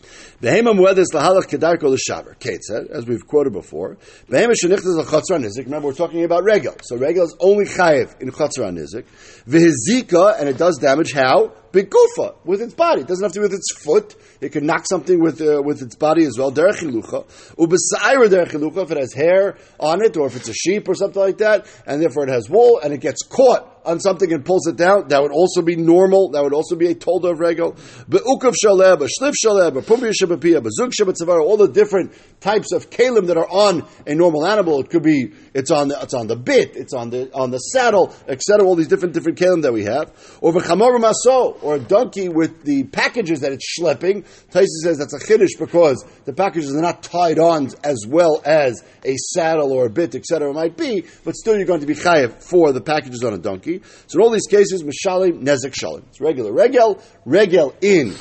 Tanarabana. 0.04 0.42
Behema 0.42 0.74
muedes 0.74 1.08
lahalach 1.14 1.48
kedarko 1.48 1.90
l'shaver. 1.90 2.38
Kate 2.40 2.64
said, 2.64 2.88
as 2.88 3.06
we've 3.06 3.26
quoted 3.26 3.54
before. 3.54 3.98
Behema 4.30 4.54
shenichtas 4.54 4.98
l'chatzra 4.98 5.40
nizik. 5.40 5.66
Remember, 5.66 5.88
we're 5.88 5.94
talking 5.94 6.24
about 6.24 6.44
regel. 6.44 6.76
So 6.84 6.98
regel 6.98 7.26
is 7.26 7.36
only 7.40 7.66
chayiv 7.66 8.22
in 8.22 8.32
chatzra 8.32 8.72
nizik. 8.72 9.06
Vehizika, 9.48 10.40
and 10.40 10.50
it 10.50 10.58
does 10.58 10.78
damage 10.78 11.14
how? 11.14 11.54
Bigufa, 11.72 12.36
with 12.46 12.62
its 12.62 12.76
body. 12.76 13.02
It 13.02 13.08
doesn't 13.08 13.24
have 13.24 13.32
to 13.34 13.40
be 13.40 13.44
with 13.44 13.54
its 13.54 13.74
foot. 13.84 14.16
It 14.42 14.50
can 14.50 14.66
knock 14.66 14.86
something 14.88 15.20
with 15.20 15.42
uh, 15.42 15.62
with 15.64 15.82
its 15.82 15.96
body 15.96 16.24
as 16.24 16.38
well. 16.38 16.52
Derech 16.52 16.80
hilucha. 16.80 17.26
Ubesayra 17.56 18.28
derech 18.28 18.52
hilucha, 18.52 18.84
if 18.84 18.92
it 18.92 18.98
has 18.98 19.14
hair 19.14 19.58
on 19.80 20.04
it, 20.04 20.16
or 20.16 20.28
if 20.28 20.36
it's 20.36 20.50
a 20.50 20.54
sheep 20.54 20.88
or 20.88 20.94
something 20.94 21.22
like 21.22 21.40
that, 21.40 21.66
and 21.88 22.00
therefore 22.00 22.26
it 22.26 22.30
has 22.30 22.48
wool, 22.48 22.80
and 22.84 22.94
it 22.94 23.02
gets 23.02 23.24
caught 23.24 23.73
on 23.86 24.00
something 24.00 24.32
and 24.32 24.46
pulls 24.46 24.68
it 24.68 24.76
down, 24.76 25.08
that 25.10 25.22
would 25.22 25.32
also 25.32 25.62
be 25.62 25.76
normal. 25.76 26.30
That 26.32 26.44
would 26.44 26.54
also 26.54 26.76
be 26.76 26.88
a 26.88 26.96
tolda 26.96 27.32
of 27.32 27.40
regel. 27.40 27.76
Be'ukav 28.10 28.56
shaleb, 28.64 29.02
a 29.02 29.08
shlif 29.08 29.34
shaleb, 29.44 29.78
a 29.78 29.82
pumbi 29.82 30.12
shabapiyah, 30.12 30.66
a 30.66 30.72
zug 30.72 30.92
shabatzavar, 30.92 31.42
all 31.42 31.58
the 31.58 31.68
different 31.68 32.14
types 32.40 32.72
of 32.72 32.90
kalim 32.90 33.28
that 33.28 33.38
are 33.38 33.50
on 33.50 33.88
a 34.06 34.16
normal 34.16 34.46
animal. 34.46 34.82
It 34.82 34.90
could 34.90 35.04
be, 35.04 35.32
it's 35.54 35.72
on 35.72 35.90
the, 35.90 36.00
it's 36.02 36.14
on 36.14 36.28
the 36.28 36.36
bit, 36.36 36.76
it's 36.76 36.94
on 36.94 37.10
the, 37.10 37.34
on 37.34 37.52
the 37.52 37.60
saddle, 37.60 38.14
etc. 38.28 38.66
All 38.66 38.76
these 38.76 38.88
different, 38.88 39.14
different 39.14 39.38
kalim 39.38 39.62
that 39.64 39.74
we 39.74 39.84
have. 39.84 40.12
Or 40.42 40.54
v'chamor 40.54 41.00
maso, 41.00 41.54
or 41.62 41.76
a 41.76 41.80
donkey 41.80 42.30
with 42.30 42.64
the 42.64 42.84
packages 42.86 43.42
that 43.42 43.52
it's 43.52 43.80
schlepping. 43.80 44.26
Taisa 44.52 44.66
says 44.84 44.98
that's 44.98 45.14
a 45.14 45.20
chiddush 45.20 45.58
because 45.60 46.06
the 46.26 46.34
packages 46.34 46.74
are 46.76 46.82
not 46.82 47.04
tied 47.04 47.40
on 47.40 47.70
as 47.84 48.06
well 48.08 48.42
as 48.46 48.84
a 49.06 49.16
saddle 49.16 49.72
or 49.72 49.86
a 49.86 49.90
bit, 49.90 50.16
etc. 50.16 50.54
might 50.54 50.78
be, 50.78 51.06
but 51.24 51.36
still 51.36 51.56
you're 51.56 51.66
going 51.66 51.82
to 51.82 51.86
be 51.86 51.96
chayiv 51.96 52.42
for 52.42 52.72
the 52.72 52.82
packages 52.82 53.24
on 53.24 53.34
a 53.34 53.38
donkey. 53.38 53.73
So 54.08 54.20
in 54.20 54.24
all 54.24 54.32
these 54.32 54.48
cases, 54.48 54.84
mishalim 54.84 55.44
nezek 55.44 55.74
shalim. 55.74 56.04
It's 56.10 56.22
regular 56.22 56.52
regel, 56.52 57.02
regel 57.26 57.76
in 57.82 58.12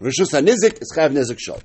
rishus 0.00 0.32
hanizik 0.32 0.80
is 0.80 0.92
chayav 0.96 1.12
nezek 1.12 1.38
shalim. 1.46 1.62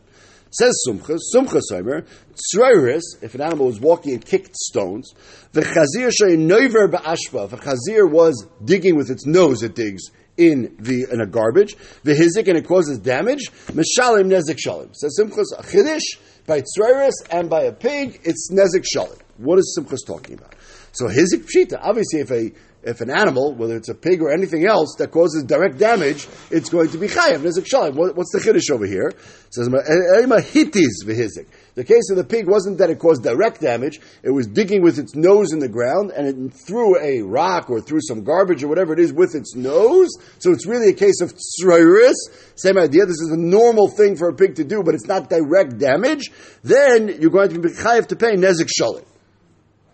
Says 0.52 0.74
Sumcha, 0.88 1.20
Sumcha 1.36 1.62
Soimer, 1.72 2.08
Tzroiris, 2.34 3.02
if 3.22 3.36
an 3.36 3.42
animal 3.42 3.66
was 3.66 3.82
walking 3.82 4.14
and 4.14 4.26
kicked 4.26 4.56
stones, 4.56 5.14
the 5.52 5.62
Chazir 5.62 6.12
Shay 6.12 6.38
Noiver 6.38 6.90
Ba'ashpa, 6.90 7.46
if 7.46 7.54
a 7.54 7.58
Chazir 7.58 8.10
was 8.10 8.48
digging 8.64 8.96
with 8.96 9.10
its 9.10 9.26
nose, 9.26 9.62
it 9.62 9.76
digs 9.76 10.04
in 10.38 10.76
the 10.80 11.06
in 11.12 11.20
a 11.20 11.26
garbage, 11.26 11.76
the 12.04 12.14
Hizik, 12.14 12.48
and 12.48 12.58
it 12.58 12.66
causes 12.66 13.00
damage, 13.00 13.52
Mishalim 13.68 14.32
Nezik 14.32 14.58
Shalim. 14.66 14.96
Says 14.96 15.20
Sumchas, 15.20 15.48
a 15.58 15.64
Chiddish, 15.64 16.18
by 16.46 16.62
Tzroiris 16.62 17.14
and 17.30 17.50
by 17.50 17.64
a 17.64 17.74
pig, 17.74 18.22
it's 18.24 18.50
Nezik 18.52 18.86
Shalim. 18.96 19.20
What 19.38 19.60
is 19.60 19.78
Sumchas 19.78 20.06
talking 20.06 20.36
about? 20.36 20.56
So 20.94 21.08
Hizik 21.08 21.46
Pshita, 21.46 21.78
obviously 21.82 22.22
if 22.22 22.32
a 22.32 22.52
if 22.84 23.02
an 23.02 23.10
animal, 23.10 23.54
whether 23.56 23.76
it's 23.76 23.90
a 23.90 23.96
pig 23.96 24.22
or 24.22 24.32
anything 24.32 24.66
else, 24.66 24.96
that 25.00 25.12
causes 25.12 25.44
direct 25.44 25.78
damage, 25.78 26.28
it's 26.52 26.70
going 26.70 26.90
to 26.90 26.98
be 26.98 27.08
chayav. 27.08 27.40
Nezik 27.40 27.66
shali. 27.66 27.94
What's 27.94 28.32
the 28.32 28.40
chiddush 28.40 28.74
over 28.74 28.86
here? 28.86 29.08
It 29.08 29.54
says 29.54 29.68
eh, 29.68 29.78
eh, 29.78 30.42
hitis 30.42 31.04
v'hizik. 31.04 31.48
The 31.76 31.84
case 31.84 32.10
of 32.12 32.18
the 32.18 32.24
pig 32.24 32.48
wasn't 32.48 32.78
that 32.78 32.90
it 32.90 33.00
caused 33.00 33.24
direct 33.24 33.62
damage; 33.62 34.00
it 34.24 34.32
was 34.32 34.48
digging 34.48 34.84
with 34.84 35.00
its 35.00 35.16
nose 35.16 35.54
in 35.54 35.60
the 35.60 35.68
ground 35.68 36.12
and 36.12 36.28
it 36.28 36.54
threw 36.54 37.00
a 37.00 37.22
rock 37.22 37.70
or 37.70 37.82
threw 37.82 38.00
some 38.02 38.24
garbage 38.24 38.64
or 38.64 38.68
whatever 38.68 38.94
it 38.94 39.00
is 39.00 39.12
with 39.12 39.36
its 39.36 39.56
nose. 39.56 40.10
So 40.40 40.52
it's 40.52 40.68
really 40.68 40.90
a 40.90 40.94
case 40.94 41.20
of 41.22 41.34
tsroiris. 41.34 42.16
Same 42.56 42.78
idea. 42.78 43.06
This 43.06 43.20
is 43.20 43.32
a 43.32 43.38
normal 43.38 43.90
thing 43.90 44.16
for 44.16 44.30
a 44.30 44.34
pig 44.34 44.56
to 44.56 44.64
do, 44.64 44.84
but 44.84 44.94
it's 44.94 45.08
not 45.08 45.30
direct 45.30 45.78
damage. 45.78 46.32
Then 46.64 47.20
you're 47.20 47.32
going 47.32 47.50
to 47.50 47.60
be 47.60 47.70
chayav 47.70 48.08
to 48.08 48.16
pay 48.16 48.36
nezik 48.36 48.70
shalit. 48.80 49.06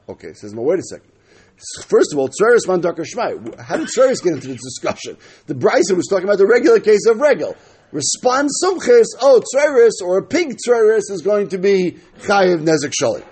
Okay, 0.09 0.33
says, 0.33 0.53
well, 0.53 0.65
wait 0.65 0.79
a 0.79 0.83
second. 0.83 1.12
First 1.85 2.11
of 2.11 2.19
all, 2.19 2.29
Tzeres 2.29 2.67
man 2.67 2.81
Dr. 2.81 3.03
Shmai. 3.03 3.59
How 3.59 3.77
did 3.77 3.87
Tzeres 3.87 4.21
get 4.21 4.33
into 4.33 4.47
this 4.47 4.61
discussion? 4.61 5.17
The 5.47 5.55
Bryson 5.55 5.95
was 5.95 6.07
talking 6.07 6.25
about 6.25 6.37
the 6.37 6.47
regular 6.47 6.79
case 6.79 7.05
of 7.07 7.19
regel. 7.19 7.55
Respond 7.91 8.49
sumches, 8.63 9.05
oh, 9.21 9.41
Tzeres 9.55 10.05
or 10.05 10.17
a 10.17 10.23
pig 10.23 10.57
Tzeres 10.57 11.09
is 11.09 11.21
going 11.23 11.49
to 11.49 11.57
be 11.57 11.97
chayiv 12.21 12.63
nezek 12.63 12.91
shalit. 13.01 13.23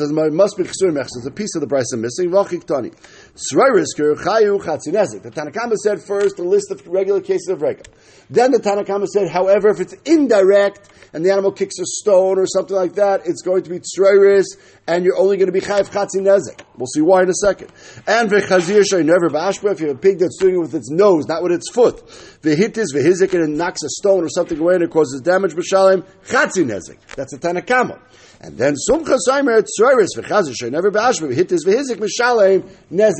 it 0.00 0.32
must 0.32 0.56
be 0.56 0.64
mechs. 0.90 1.10
There's 1.14 1.26
a 1.26 1.30
piece 1.30 1.54
of 1.54 1.60
the 1.60 1.66
Bryson 1.66 2.00
missing. 2.00 2.30
Vachik 2.30 2.64
tani. 2.64 2.90
The 3.36 5.30
Tanakama 5.34 5.74
said 5.76 6.00
first 6.00 6.38
a 6.38 6.42
list 6.42 6.70
of 6.70 6.86
regular 6.86 7.20
cases 7.20 7.48
of 7.48 7.60
regel. 7.60 7.84
Then 8.30 8.50
the 8.50 8.58
Tanakama 8.58 9.06
said, 9.06 9.28
however, 9.28 9.68
if 9.68 9.78
it's 9.78 9.92
indirect 10.04 10.88
and 11.12 11.24
the 11.24 11.30
animal 11.30 11.52
kicks 11.52 11.78
a 11.78 11.84
stone 11.84 12.38
or 12.38 12.46
something 12.46 12.74
like 12.74 12.94
that, 12.94 13.26
it's 13.26 13.42
going 13.42 13.62
to 13.64 13.70
be 13.70 13.78
tzreiris, 13.78 14.46
and 14.86 15.04
you're 15.04 15.18
only 15.18 15.36
going 15.36 15.46
to 15.46 15.52
be 15.52 15.60
chayiv 15.60 15.90
chatzinezik. 15.90 16.62
We'll 16.76 16.86
see 16.86 17.02
why 17.02 17.22
in 17.22 17.28
a 17.28 17.34
second. 17.34 17.70
And 18.06 18.30
v'chazir 18.30 19.04
never 19.04 19.28
b'ashba, 19.28 19.72
if 19.72 19.80
you 19.80 19.88
have 19.88 19.96
a 19.96 20.00
pig 20.00 20.18
that's 20.18 20.38
doing 20.38 20.54
it 20.56 20.58
with 20.58 20.74
its 20.74 20.90
nose, 20.90 21.26
not 21.26 21.42
with 21.42 21.52
its 21.52 21.70
foot. 21.70 22.06
V'hitis 22.42 22.86
v'hizik, 22.94 23.34
and 23.34 23.44
it 23.44 23.50
knocks 23.50 23.82
a 23.82 23.88
stone 23.90 24.24
or 24.24 24.28
something 24.28 24.58
away 24.58 24.74
and 24.74 24.82
it 24.82 24.90
causes 24.90 25.20
damage 25.20 25.54
b'shalim, 25.54 26.04
chatzinezik. 26.26 26.98
That's 27.14 27.34
a 27.34 27.38
Tanakama. 27.38 28.00
And 28.40 28.58
then 28.58 28.74
Sumcha 28.90 29.16
Saimer 29.26 29.62
Tzroiris 29.62 30.16
v'chazish 30.16 30.70
never 30.70 30.90
b'ashma 30.90 31.32
hit 31.32 31.48
this 31.48 31.64
v'hizik 31.64 31.98
m'shalem 31.98 32.68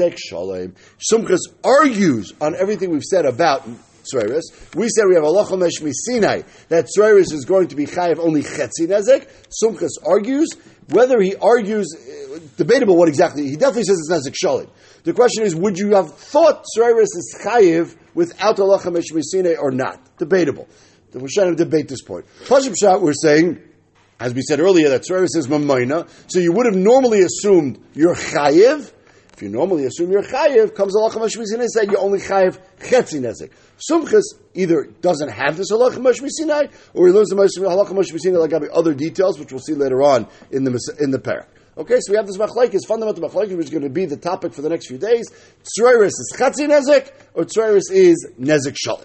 nezek 0.06 0.18
shalem. 0.18 0.74
Sumchas 0.98 1.40
argues 1.64 2.32
on 2.40 2.54
everything 2.54 2.90
we've 2.90 3.02
said 3.02 3.24
about 3.24 3.68
Tzroiris. 4.04 4.74
We 4.74 4.88
said 4.88 5.04
we 5.08 5.14
have 5.14 5.24
a 5.24 5.26
lochamesh 5.26 5.82
misinai 5.82 6.44
that 6.68 6.86
Tzroiris 6.96 7.32
is 7.32 7.44
going 7.44 7.68
to 7.68 7.76
be 7.76 7.86
chayiv 7.86 8.18
only 8.18 8.42
chetzi 8.42 8.86
nezek. 8.86 9.28
Sumchas 9.62 9.92
argues 10.06 10.48
whether 10.90 11.20
he 11.20 11.34
argues 11.34 11.88
uh, 11.96 12.38
debatable 12.56 12.96
what 12.96 13.08
exactly 13.08 13.48
he 13.48 13.56
definitely 13.56 13.84
says 13.84 13.98
it's 13.98 14.28
nezek 14.28 14.34
shalem. 14.36 14.70
The 15.04 15.12
question 15.12 15.44
is, 15.44 15.54
would 15.54 15.78
you 15.78 15.94
have 15.94 16.14
thought 16.14 16.64
Tzroiris 16.76 17.02
is 17.02 17.38
chayiv 17.44 17.96
without 18.14 18.58
a 18.58 18.62
lochamesh 18.62 19.12
misinai 19.12 19.56
or 19.58 19.70
not? 19.70 20.18
Debatable. 20.18 20.68
We're 21.12 21.28
trying 21.32 21.56
to 21.56 21.64
debate 21.64 21.88
this 21.88 22.02
point. 22.02 22.26
Pashim 22.44 22.76
Shah, 22.78 22.98
we're 22.98 23.14
saying 23.14 23.62
as 24.18 24.32
we 24.32 24.42
said 24.42 24.60
earlier, 24.60 24.88
that 24.90 25.06
service 25.06 25.36
is 25.36 25.46
mamaina. 25.46 26.08
So 26.28 26.38
you 26.38 26.52
would 26.52 26.66
have 26.66 26.76
normally 26.76 27.22
assumed 27.22 27.78
you're 27.94 28.14
chayiv. 28.14 28.92
If 29.36 29.42
you 29.42 29.50
normally 29.50 29.84
assume 29.84 30.10
you're 30.10 30.22
chayiv, 30.22 30.74
comes 30.74 30.96
halacha 30.96 31.16
mashmisinai 31.16 31.66
say 31.68 31.84
you 31.84 31.98
only 31.98 32.20
chayiv 32.20 32.58
chetzi 32.78 33.20
nezik. 33.20 33.50
Sumchas 33.78 34.22
either 34.54 34.84
doesn't 35.02 35.28
have 35.28 35.58
this 35.58 35.70
halacha 35.70 35.98
mashmisinai, 35.98 36.72
or 36.94 37.06
he 37.06 37.12
learns 37.12 37.28
the 37.28 37.36
halacha 37.36 37.88
mashmisinai 37.88 38.40
like 38.40 38.70
other 38.72 38.94
details, 38.94 39.38
which 39.38 39.52
we'll 39.52 39.60
see 39.60 39.74
later 39.74 40.02
on 40.02 40.26
in 40.50 40.64
the 40.64 40.96
in 41.00 41.10
the 41.10 41.18
parak. 41.18 41.48
Okay, 41.76 41.98
so 42.00 42.12
we 42.12 42.16
have 42.16 42.26
this 42.26 42.38
machlaikis, 42.38 42.86
fundamental 42.86 43.28
machlaikis, 43.28 43.58
which 43.58 43.66
is 43.66 43.70
going 43.70 43.82
to 43.82 43.90
be 43.90 44.06
the 44.06 44.16
topic 44.16 44.54
for 44.54 44.62
the 44.62 44.70
next 44.70 44.86
few 44.86 44.96
days. 44.96 45.30
Tzroiris 45.78 46.06
is 46.06 46.34
chatzi 46.34 46.66
nezik, 46.66 47.12
or 47.34 47.44
tzroiris 47.44 47.90
is 47.90 48.30
nezik 48.40 48.74
shalit. 48.86 49.04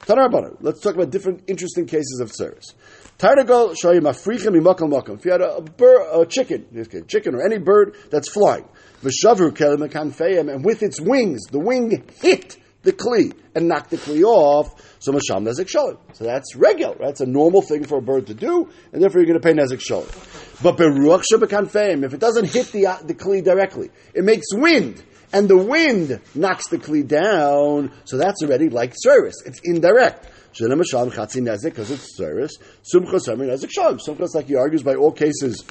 Tanarabana. 0.00 0.58
Let's 0.60 0.80
talk 0.80 0.94
about 0.94 1.08
different 1.08 1.44
interesting 1.46 1.86
cases 1.86 2.20
of 2.20 2.30
service. 2.34 2.74
Tarnagol 3.18 3.76
show 3.80 3.92
you 3.92 4.00
mafrichim 4.00 4.56
imakal 4.58 4.90
makam. 4.90 5.18
If 5.18 5.24
you 5.24 5.32
had 5.32 5.40
a, 5.40 5.56
a 5.56 5.62
bird, 5.62 6.22
a 6.22 6.26
chicken, 6.26 6.66
chicken 7.06 7.34
or 7.34 7.44
any 7.44 7.58
bird 7.58 7.96
that's 8.10 8.28
flying, 8.28 8.68
v'shavru 9.02 9.50
kelim 9.52 10.52
and 10.52 10.64
with 10.64 10.82
its 10.82 11.00
wings, 11.00 11.42
the 11.50 11.60
wing 11.60 12.04
hit 12.20 12.56
the 12.82 12.92
kli 12.92 13.32
and 13.54 13.68
knocked 13.68 13.90
the 13.90 13.96
kli 13.96 14.22
off. 14.24 14.74
So 14.98 15.12
masham 15.12 15.46
nezik 15.46 15.68
shalim. 15.68 15.98
So 16.14 16.24
that's 16.24 16.56
regular. 16.56 16.96
Right? 16.96 17.10
It's 17.10 17.20
a 17.20 17.26
normal 17.26 17.62
thing 17.62 17.84
for 17.84 17.98
a 17.98 18.02
bird 18.02 18.26
to 18.26 18.34
do, 18.34 18.68
and 18.92 19.02
therefore 19.02 19.20
you're 19.20 19.38
going 19.38 19.40
to 19.40 19.46
pay 19.46 19.54
nezik 19.54 19.80
shalim. 19.80 20.62
But 20.62 20.76
beruach 20.76 21.24
shabakanfeim, 21.32 22.04
if 22.04 22.14
it 22.14 22.20
doesn't 22.20 22.46
hit 22.46 22.72
the 22.72 22.86
uh, 22.86 22.96
the 23.04 23.14
kli 23.14 23.44
directly, 23.44 23.90
it 24.14 24.24
makes 24.24 24.46
wind 24.52 25.02
and 25.32 25.48
the 25.48 25.56
wind 25.56 26.20
knocks 26.34 26.68
the 26.68 26.78
kli 26.78 27.06
down, 27.06 27.92
so 28.04 28.18
that's 28.18 28.42
already 28.42 28.68
like 28.68 28.92
service. 28.94 29.36
It's 29.44 29.60
indirect. 29.64 30.28
Because 30.52 31.90
it's 31.90 32.16
service. 32.16 32.56
Sumchas 32.82 33.28
nezik 33.28 33.70
shalom. 33.70 33.98
Sumchas, 33.98 34.34
like 34.34 34.46
he 34.46 34.56
argues 34.56 34.82
by 34.82 34.94
all 34.94 35.12
cases 35.12 35.64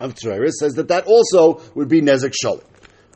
of 0.00 0.14
service, 0.18 0.58
says 0.58 0.74
that 0.74 0.88
that 0.88 1.06
also 1.06 1.60
would 1.74 1.88
be 1.88 2.00
nezik 2.00 2.32
shalom. 2.40 2.60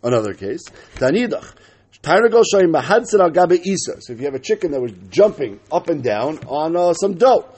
Another 0.02 0.34
case, 0.34 0.62
tanidach. 0.96 1.54
Tainagol 2.02 2.44
Shayim 2.44 2.72
Mahadsin 2.72 3.20
Al 3.20 3.30
Gabe 3.30 3.60
Isa. 3.64 4.00
So 4.00 4.12
if 4.12 4.20
you 4.20 4.26
have 4.26 4.34
a 4.34 4.38
chicken 4.38 4.70
that 4.70 4.80
was 4.80 4.92
jumping 5.10 5.58
up 5.70 5.88
and 5.88 6.02
down 6.02 6.38
on 6.46 6.76
uh, 6.76 6.92
some 6.92 7.14
dough, 7.14 7.48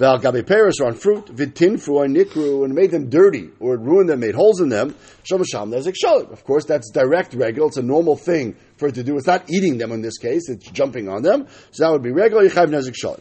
Val 0.00 0.16
gabe 0.16 0.46
peris 0.46 0.80
or 0.80 0.86
on 0.86 0.94
fruit, 0.94 1.26
vitinfu 1.26 1.90
or 1.90 2.06
nikru, 2.06 2.64
and 2.64 2.74
made 2.74 2.90
them 2.90 3.10
dirty, 3.10 3.50
or 3.60 3.74
it 3.74 3.80
ruined 3.80 4.08
them, 4.08 4.20
made 4.20 4.34
holes 4.34 4.58
in 4.58 4.70
them, 4.70 4.94
shamasham 5.30 5.68
nezik 5.68 5.94
shalim. 6.02 6.32
Of 6.32 6.42
course, 6.42 6.64
that's 6.64 6.90
direct 6.90 7.34
regular. 7.34 7.68
It's 7.68 7.76
a 7.76 7.82
normal 7.82 8.16
thing 8.16 8.56
for 8.78 8.88
it 8.88 8.94
to 8.94 9.02
do. 9.04 9.18
It's 9.18 9.26
not 9.26 9.50
eating 9.50 9.76
them 9.76 9.92
in 9.92 10.00
this 10.00 10.16
case, 10.16 10.48
it's 10.48 10.70
jumping 10.70 11.10
on 11.10 11.20
them. 11.20 11.48
So 11.72 11.84
that 11.84 11.92
would 11.92 12.02
be 12.02 12.12
regular, 12.12 12.48
yichayv 12.48 12.68
nezik 12.68 12.94
shalim. 12.94 13.20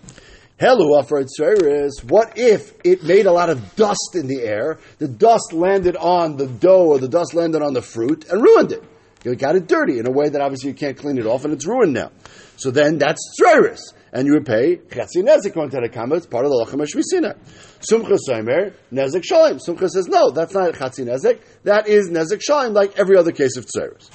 Hello, 0.57 1.01
for 1.03 1.19
is 1.19 2.01
what 2.05 2.37
if 2.37 2.73
it 2.85 3.03
made 3.03 3.25
a 3.25 3.31
lot 3.33 3.49
of 3.49 3.75
dust 3.75 4.15
in 4.15 4.27
the 4.27 4.41
air? 4.41 4.79
The 4.99 5.09
dust 5.09 5.51
landed 5.51 5.97
on 5.97 6.37
the 6.37 6.47
dough 6.47 6.87
or 6.87 6.99
the 6.99 7.09
dust 7.09 7.33
landed 7.33 7.61
on 7.61 7.73
the 7.73 7.81
fruit 7.81 8.25
and 8.29 8.41
ruined 8.41 8.71
it. 8.71 8.83
You 9.25 9.35
got 9.35 9.57
it 9.57 9.67
dirty 9.67 9.99
in 9.99 10.07
a 10.07 10.11
way 10.11 10.29
that 10.29 10.39
obviously 10.39 10.69
you 10.69 10.75
can't 10.75 10.97
clean 10.97 11.17
it 11.17 11.25
off 11.25 11.43
and 11.43 11.53
it's 11.53 11.67
ruined 11.67 11.91
now. 11.91 12.11
So 12.55 12.71
then 12.71 12.99
that's 12.99 13.37
tzeris 13.37 13.81
and 14.11 14.27
you 14.27 14.33
would 14.33 14.45
pay 14.45 14.77
chetzi 14.77 15.17
nezik 15.17 15.47
according 15.47 15.71
to 15.71 15.81
the 15.81 15.89
Kama. 15.89 16.15
It's 16.15 16.25
part 16.25 16.45
of 16.45 16.51
the 16.51 16.65
lachem 16.65 16.85
shvisina. 16.85 17.37
Sumcha 17.79 18.17
soimer 18.27 18.73
nezik 18.91 19.23
shalim. 19.29 19.59
Sumcha 19.65 19.89
says 19.89 20.07
no, 20.07 20.31
that's 20.31 20.53
not 20.53 20.73
chetzi 20.73 21.05
nezik. 21.05 21.39
That 21.63 21.87
is 21.87 22.09
nezik 22.09 22.41
shalim, 22.47 22.73
like 22.73 22.97
every 22.97 23.17
other 23.17 23.31
case 23.31 23.57
of 23.57 23.65
tzeres. 23.65 24.09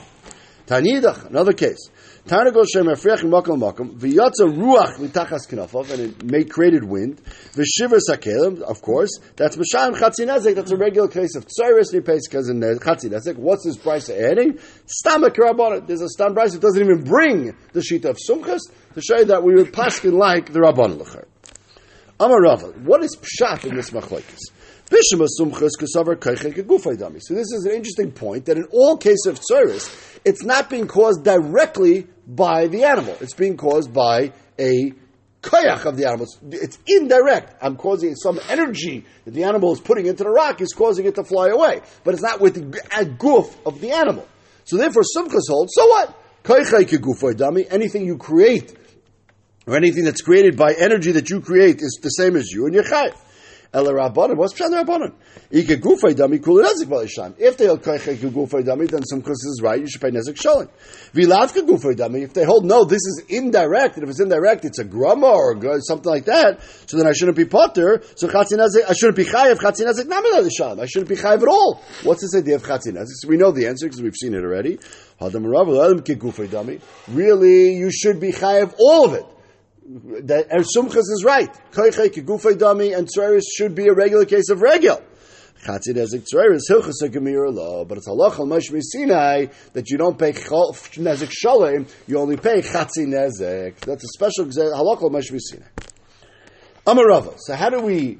Tanidach, 0.66 1.26
another 1.26 1.52
case. 1.52 1.90
Tarnagol 2.26 2.64
shem 2.72 2.87
afriach 2.87 3.22
makom 3.22 3.60
makom 3.60 3.98
v'yatza 3.98 4.48
ruach 4.48 4.96
mitachas 4.96 5.46
knafov 5.46 5.90
and 5.90 6.00
it 6.00 6.24
made 6.24 6.50
created 6.50 6.82
wind. 6.82 7.20
V'shiver 7.52 7.98
sakelim 8.08 8.62
of 8.62 8.80
course 8.80 9.10
that's 9.37 9.58
mashayim 9.58 9.94
chatzinezek 9.94 10.54
that's 10.54 10.70
a 10.70 10.76
regular 10.78 11.06
case 11.06 11.37
of 11.37 11.46
pays 11.46 11.90
because 12.26 12.48
in 12.48 12.60
chatzinezek 12.60 13.37
what's 13.37 13.66
his 13.66 13.76
price 13.76 14.08
adding? 14.08 14.58
Stomach 14.87 15.34
rabbanon 15.34 15.87
there's 15.87 16.00
a 16.00 16.08
stam 16.08 16.32
price 16.32 16.54
that 16.54 16.62
doesn't 16.62 16.82
even 16.82 17.04
bring 17.04 17.54
the 17.74 17.82
sheet 17.82 18.06
of 18.06 18.16
sumchas 18.16 18.60
to 18.94 19.02
show 19.02 19.18
you 19.18 19.26
that 19.26 19.42
we 19.42 19.54
would 19.54 19.70
paskin 19.74 20.14
like 20.14 20.50
the 20.50 20.60
rabbanon 20.60 21.04
lecher 21.04 21.26
Amar 22.18 22.40
Rava 22.40 22.68
what 22.68 23.04
is 23.04 23.18
pshat 23.18 23.66
in 23.66 23.76
this 23.76 23.90
machlokes 23.90 24.40
so 24.90 24.96
this 27.34 27.52
is 27.52 27.64
an 27.64 27.72
interesting 27.72 28.12
point 28.12 28.44
that 28.46 28.56
in 28.56 28.64
all 28.70 28.96
cases 28.96 29.26
of 29.26 29.40
tsaris, 29.40 30.18
it's 30.24 30.44
not 30.44 30.68
being 30.68 30.86
caused 30.86 31.24
directly 31.24 32.06
by 32.26 32.66
the 32.66 32.84
animal. 32.84 33.16
It's 33.20 33.34
being 33.34 33.56
caused 33.56 33.92
by 33.92 34.32
a 34.58 34.92
koyach 35.42 35.84
of 35.84 35.96
the 35.96 36.06
animal. 36.06 36.26
It's 36.50 36.78
indirect. 36.86 37.56
I'm 37.62 37.76
causing 37.76 38.14
some 38.14 38.40
energy 38.48 39.04
that 39.24 39.32
the 39.32 39.44
animal 39.44 39.72
is 39.72 39.80
putting 39.80 40.06
into 40.06 40.24
the 40.24 40.30
rock 40.30 40.60
is 40.60 40.72
causing 40.72 41.06
it 41.06 41.14
to 41.16 41.24
fly 41.24 41.48
away. 41.48 41.80
But 42.02 42.14
it's 42.14 42.22
not 42.22 42.40
with 42.40 42.54
the 42.54 43.04
goof 43.18 43.56
of 43.66 43.80
the 43.80 43.92
animal. 43.92 44.26
So 44.64 44.76
therefore, 44.76 45.02
Sumchas 45.02 45.48
holds, 45.48 45.72
so 45.74 45.86
what? 45.86 46.14
Anything 47.70 48.04
you 48.04 48.16
create, 48.18 48.76
or 49.66 49.76
anything 49.76 50.04
that's 50.04 50.20
created 50.20 50.56
by 50.56 50.74
energy 50.74 51.12
that 51.12 51.30
you 51.30 51.40
create 51.40 51.76
is 51.80 51.98
the 52.02 52.10
same 52.10 52.36
as 52.36 52.50
you, 52.50 52.66
and 52.66 52.74
you're 52.74 52.84
chayiv. 52.84 53.14
Ela 53.74 53.92
Rabbanon. 53.92 54.37
What's 54.37 54.54
Pshat 54.54 54.70
Rabbanon? 54.70 55.12
Ike 55.52 55.80
Gufay 55.80 56.14
Dami 56.14 56.40
Kul 56.40 56.62
Nezik 56.62 56.87
Balisham. 56.87 57.34
If 57.38 57.56
they 57.56 57.66
hold 57.66 57.82
Koiche 57.82 58.16
Gufay 58.16 58.62
Dami, 58.62 58.88
then 58.88 59.02
Sumchas 59.02 59.32
is 59.32 59.60
right, 59.60 59.80
you 59.80 59.88
should 59.88 60.00
pay 60.00 60.10
Nezik 60.10 60.37
Sholin. 60.37 60.68
Vilavka 61.12 61.66
Gufay 61.66 61.96
Dami, 61.96 62.22
if 62.22 62.32
they 62.34 62.44
hold 62.44 62.64
no, 62.64 62.84
this 62.84 63.00
is 63.00 63.24
indirect, 63.28 63.96
and 63.96 64.04
if 64.04 64.10
it's 64.10 64.20
indirect, 64.20 64.64
it's 64.64 64.78
a 64.78 64.84
grama 64.84 65.26
or 65.26 65.80
something 65.80 66.08
like 66.08 66.26
that, 66.26 66.62
so 66.87 66.96
then 66.96 67.08
I 67.08 67.12
shouldn't 67.12 67.37
be 67.37 67.46
potter, 67.46 68.00
so 68.14 68.28
Chatzin 68.28 68.58
Nezik, 68.58 68.88
I 68.88 68.92
shouldn't 68.92 69.16
be 69.16 69.24
Chayiv, 69.24 69.56
Chatzin 69.56 69.87
Nezik 69.87 70.04
Namina 70.04 70.48
Lishalim. 70.48 70.80
I 70.80 70.87
shouldn't 70.87 71.08
be 71.08 71.16
Chayiv 71.16 71.42
at 71.42 71.48
all. 71.48 71.82
What's 72.04 72.20
this 72.22 72.37
idea 72.40 72.54
of 72.54 72.62
Chatzin 72.62 72.92
Nezik? 72.92 73.14
So 73.22 73.28
we 73.28 73.37
know 73.37 73.50
the 73.50 73.66
answer 73.66 73.87
because 73.87 74.00
we've 74.00 74.14
seen 74.14 74.34
it 74.34 74.44
already. 74.44 74.78
Really, 77.08 77.74
you 77.74 77.90
should 77.90 78.20
be 78.20 78.30
Chayiv 78.30 78.74
all 78.78 79.06
of 79.06 79.14
it 79.14 79.26
that 79.86 80.46
er, 80.50 80.60
Sumchas 80.60 80.96
is 80.96 81.22
right. 81.24 81.52
Koichei 81.72 82.08
kigufay 82.08 82.54
dami 82.54 82.96
and 82.96 83.08
tzeres 83.08 83.42
should 83.56 83.74
be 83.74 83.88
a 83.88 83.92
regular 83.92 84.24
case 84.24 84.48
of 84.48 84.62
regel. 84.62 85.02
Chatzid 85.64 85.96
ezik 85.96 86.26
tzeres 86.32 86.62
hilchas 86.70 87.02
gemir 87.02 87.52
lo, 87.52 87.84
but 87.84 87.98
it's 87.98 88.08
halach 88.08 88.38
al 88.38 88.80
Sinai 88.82 89.46
that 89.74 89.90
you 89.90 89.98
don't 89.98 90.18
pay 90.18 90.32
nezik 90.32 91.30
shalom, 91.30 91.86
you 92.06 92.18
only 92.18 92.36
pay 92.36 92.62
chatzi 92.62 93.06
nezik. 93.06 93.78
That's 93.80 94.04
a 94.04 94.08
special 94.08 94.46
halach 94.46 95.02
al 95.02 95.10
Moshe 95.10 95.38
Sinai. 95.38 95.66
Amarava. 96.86 97.34
So 97.38 97.54
how 97.54 97.68
do 97.68 97.80
we 97.80 98.18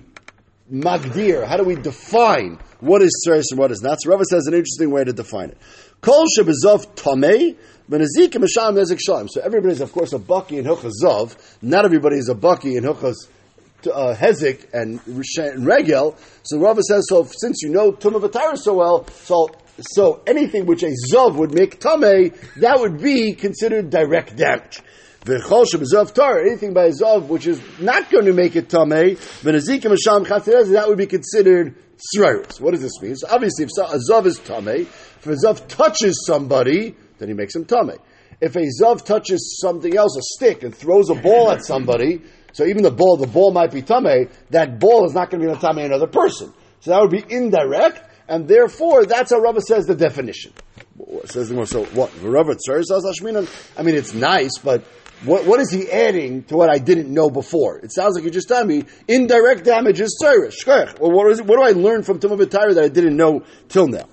magdir? 0.71 1.47
How 1.47 1.57
do 1.57 1.65
we 1.65 1.77
define 1.77 2.59
what 2.81 3.01
is 3.01 3.27
tzeres 3.27 3.45
and 3.51 3.59
what 3.59 3.71
is 3.71 3.81
not? 3.83 4.03
So 4.03 4.11
Rava 4.11 4.25
says 4.25 4.47
an 4.47 4.55
interesting 4.55 4.91
way 4.91 5.05
to 5.05 5.13
define 5.13 5.51
it. 5.51 5.59
Kol 6.03 6.27
shebezov 6.39 6.95
tamei 6.95 7.57
so 7.87 9.41
everybody's, 9.43 9.81
of 9.81 9.93
course, 9.93 10.13
a 10.13 10.19
Baki 10.19 10.53
in 10.53 10.65
Hilchas 10.65 10.93
Zav. 11.03 11.37
Not 11.61 11.85
everybody 11.85 12.17
is 12.17 12.31
a 12.31 12.35
Baki 12.35 12.77
in 12.77 12.85
Hilchas 12.85 13.17
uh, 13.87 14.15
Hezik 14.15 14.73
and, 14.73 15.01
Regel. 15.67 16.17
So 16.45 16.59
Rava 16.59 16.83
says, 16.83 17.07
so 17.09 17.25
since 17.25 17.63
you 17.63 17.69
know 17.69 17.93
Tumah 17.93 18.27
Vatara 18.27 18.57
so 18.57 18.75
well, 18.75 19.07
so 19.09 19.49
so 19.81 20.23
anything 20.27 20.67
which 20.67 20.83
a 20.83 20.95
Zav 21.11 21.35
would 21.35 21.53
make 21.53 21.81
Tameh, 21.81 22.35
that 22.61 22.79
would 22.79 23.03
be 23.03 23.35
considered 23.35 23.91
direct 23.91 24.37
damage. 24.37 24.81
Vihoshim 25.25 25.85
Zov 25.93 26.15
tar 26.15 26.41
anything 26.41 26.75
by 26.75 26.85
a 26.87 26.91
Zav 26.91 27.27
which 27.27 27.47
is 27.47 27.61
not 27.81 28.11
going 28.11 28.27
to 28.27 28.33
make 28.33 28.57
it 28.57 28.69
Tameh, 28.69 29.19
that 29.43 30.85
would 30.89 30.99
be 30.99 31.07
considered 31.07 31.75
Sreirus. 32.17 32.61
What 32.61 32.73
does 32.73 32.83
this 32.83 33.01
mean? 33.01 33.17
So 33.17 33.29
obviously, 33.31 33.65
if 33.65 33.71
a 33.79 33.99
Zav 34.11 34.27
is 34.27 34.39
Tameh, 34.41 34.83
if 34.83 35.27
a 35.27 35.31
Zav 35.31 35.67
touches 35.67 36.25
somebody, 36.27 36.95
then 37.19 37.29
he 37.29 37.35
makes 37.35 37.55
him 37.55 37.65
tummy. 37.65 37.95
If 38.41 38.57
a 38.57 38.67
zav 38.81 39.05
touches 39.05 39.59
something 39.61 39.97
else, 39.97 40.17
a 40.17 40.23
stick, 40.23 40.63
and 40.63 40.75
throws 40.75 41.11
a 41.11 41.15
ball 41.15 41.51
at 41.51 41.65
somebody, 41.65 42.23
so 42.53 42.65
even 42.65 42.83
the 42.83 42.91
ball, 42.91 43.17
the 43.17 43.27
ball 43.27 43.53
might 43.53 43.73
be 43.73 43.83
tummy, 43.83 44.27
that 44.51 44.79
ball 44.79 45.07
is 45.07 45.15
not 45.15 45.31
going 45.31 45.43
to 45.43 45.49
be 45.49 45.55
the 45.55 45.61
tummy 45.61 45.83
another 45.83 46.07
person. 46.07 46.53
So 46.81 46.91
that 46.91 47.01
would 47.01 47.11
be 47.11 47.25
indirect, 47.29 48.03
and 48.29 48.47
therefore 48.47 49.07
that's 49.07 49.33
how 49.33 49.39
Rava 49.39 49.61
says 49.61 49.87
the 49.87 49.95
definition. 49.95 50.53
Says 51.25 51.49
the 51.49 51.67
so 51.67 51.85
what? 51.87 52.13
Rava 52.23 52.55
I 53.77 53.83
mean, 53.83 53.95
it's 53.95 54.15
nice, 54.15 54.59
but 54.59 54.85
what, 55.25 55.47
what 55.47 55.61
is 55.61 55.71
he 55.71 55.91
adding 55.91 56.45
to 56.45 56.57
what 56.57 56.69
I 56.69 56.79
didn't 56.79 57.13
know 57.13 57.31
before? 57.31 57.79
It 57.79 57.93
sounds 57.93 58.15
like 58.15 58.25
you're 58.25 58.33
just 58.33 58.49
telling 58.49 58.69
me 58.69 58.85
indirect 59.09 59.65
damage 59.65 60.01
is 60.01 60.21
tzarish. 60.23 60.67
Well, 61.01 61.11
what, 61.11 61.31
is 61.33 61.41
what 61.41 61.57
do 61.57 61.63
I 61.63 61.71
learn 61.71 62.03
from 62.03 62.21
Tumah 62.21 62.51
that 62.51 62.85
I 62.85 62.89
didn't 62.89 63.17
know 63.17 63.45
till 63.69 63.89
now? 63.89 64.07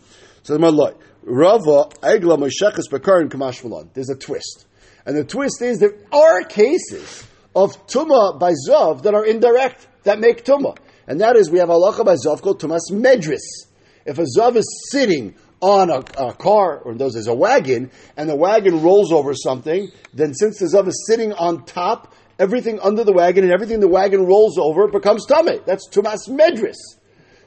So 0.44 0.58
my 0.58 0.70
Lord. 0.70 0.96
Rava 1.24 1.90
Egla 2.02 2.38
Mosheches 2.38 2.90
Bekarin 2.90 3.30
Kamash 3.30 3.94
There's 3.94 4.10
a 4.10 4.16
twist. 4.16 4.66
And 5.06 5.16
the 5.16 5.24
twist 5.24 5.62
is 5.62 5.80
there 5.80 5.96
are 6.12 6.44
cases 6.44 7.26
of 7.56 7.88
Tuma 7.88 8.40
by 8.40 8.54
Zav 8.68 9.04
that 9.04 9.14
are 9.14 9.26
indirect, 9.26 9.88
that 10.04 10.20
make 10.20 10.46
Tuma. 10.46 10.78
And 11.08 11.22
that 11.22 11.36
is, 11.36 11.50
we 11.50 11.60
have 11.60 11.70
halacha 11.70 12.06
by 12.06 12.16
Zav 12.16 12.42
called 12.42 12.62
Tumas 12.62 12.92
Medris. 12.92 13.68
If 14.06 14.18
a 14.18 14.26
Zav 14.38 14.56
is 14.56 14.90
sitting 14.92 15.36
on 15.62 15.90
a, 15.90 16.00
a, 16.18 16.34
car, 16.34 16.80
or 16.80 16.94
in 16.94 16.98
those 16.98 17.16
is 17.16 17.28
a 17.28 17.34
wagon, 17.34 17.92
and 18.18 18.30
the 18.30 18.36
wagon 18.36 18.82
rolls 18.82 19.12
over 19.12 19.34
something, 19.36 19.90
then 20.14 20.34
since 20.34 20.58
the 20.60 20.66
Zav 20.66 20.88
is 20.88 21.06
sitting 21.08 21.34
on 21.34 21.66
top, 21.66 22.14
everything 22.40 22.80
under 22.80 23.04
the 23.04 23.14
wagon 23.14 23.44
and 23.44 23.54
everything 23.54 23.80
the 23.80 23.88
wagon 23.88 24.26
rolls 24.26 24.58
over 24.58 24.88
becomes 24.88 25.28
Tumah. 25.28 25.66
That's 25.66 25.88
Tumas 25.90 26.28
Medris. 26.28 26.78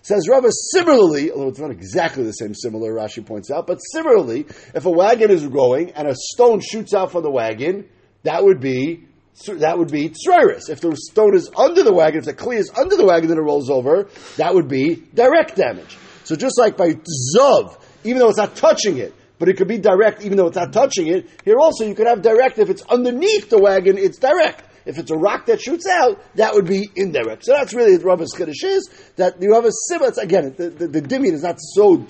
Says 0.05 0.29
Rava, 0.29 0.49
similarly, 0.71 1.33
although 1.33 1.49
it's 1.49 1.59
not 1.59 1.71
exactly 1.71 2.25
the 2.25 2.33
same 2.33 2.55
similar, 2.55 2.93
Rashi 2.93 3.25
points 3.25 3.51
out, 3.51 3.67
but 3.67 3.79
similarly, 3.79 4.45
if 4.75 4.85
a 4.85 4.91
wagon 4.91 5.31
is 5.31 5.49
going 5.49 5.93
and 5.93 6.07
a 6.07 6.15
stone 6.15 6.61
shoots 6.61 6.93
out 6.93 7.11
from 7.11 7.23
the 7.23 7.31
wagon, 7.31 7.89
that 8.23 8.45
would 8.45 8.61
be 8.61 9.07
that 9.47 9.79
would 9.79 9.91
be 9.91 10.11
tzriris. 10.11 10.69
If 10.69 10.83
the 10.83 10.95
stone 10.95 11.35
is 11.35 11.51
under 11.57 11.83
the 11.83 11.93
wagon, 11.95 12.19
if 12.19 12.27
the 12.27 12.35
kli 12.35 12.57
is 12.57 12.71
under 12.79 12.97
the 12.97 13.07
wagon, 13.07 13.31
then 13.31 13.39
it 13.39 13.41
rolls 13.41 13.71
over, 13.71 14.11
that 14.37 14.55
would 14.55 14.69
be 14.69 14.97
direct 15.15 15.57
damage. 15.57 15.97
So 16.25 16.37
just 16.37 16.59
like 16.59 16.77
by 16.77 16.97
zov, 17.35 17.81
even 18.05 18.19
though 18.19 18.29
it's 18.29 18.37
not 18.37 18.57
touching 18.57 18.99
it, 18.99 19.15
but 19.39 19.49
it 19.49 19.57
could 19.57 19.69
be 19.69 19.79
direct 19.79 20.23
even 20.23 20.37
though 20.37 20.49
it's 20.49 20.57
not 20.57 20.75
touching 20.75 21.07
it, 21.07 21.31
here 21.47 21.57
also 21.59 21.87
you 21.87 21.95
could 21.95 22.07
have 22.07 22.21
direct 22.21 22.59
if 22.59 22.69
it's 22.69 22.83
underneath 22.83 23.49
the 23.49 23.59
wagon, 23.59 23.97
it's 23.97 24.19
direct. 24.19 24.65
If 24.87 24.99
it's 24.99 25.11
a 25.11 25.17
rock 25.17 25.47
that 25.47 25.61
shoots 25.61 25.87
out, 25.87 26.23
that 26.37 26.55
would 26.55 26.67
be 26.67 26.89
indirect. 26.95 27.45
So 27.45 27.53
that's 27.53 27.73
really 27.73 27.97
what 27.97 28.05
Rava's 28.05 28.33
Kiddush 28.37 28.63
is, 28.65 28.89
that 29.17 29.41
the 29.41 29.49
Rava's 29.49 29.87
similar, 29.89 30.13
again, 30.21 30.55
the, 30.57 30.69
the, 30.71 31.01
the 31.01 31.01
is 31.33 31.43
not 31.43 31.59
so 31.59 32.07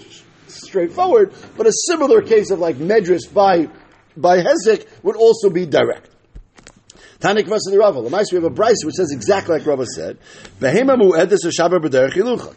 straightforward, 0.48 1.32
but 1.56 1.66
a 1.66 1.72
similar 1.86 2.22
case 2.22 2.50
of 2.50 2.58
like 2.58 2.76
Medris 2.76 3.32
by, 3.32 3.68
by 4.16 4.38
Hezek 4.38 4.86
would 5.02 5.16
also 5.16 5.50
be 5.50 5.66
direct. 5.66 6.10
Tanik 7.24 7.46
the 7.46 7.78
Rava. 7.78 8.02
Lamais, 8.02 8.30
we 8.32 8.36
have 8.36 8.44
a 8.44 8.50
Bryce 8.50 8.84
which 8.84 8.96
says 8.96 9.10
exactly 9.10 9.56
like 9.56 9.66
Rava 9.66 9.86
said. 9.86 10.18
Behema 10.60 10.94
mu'edis. 10.94 11.40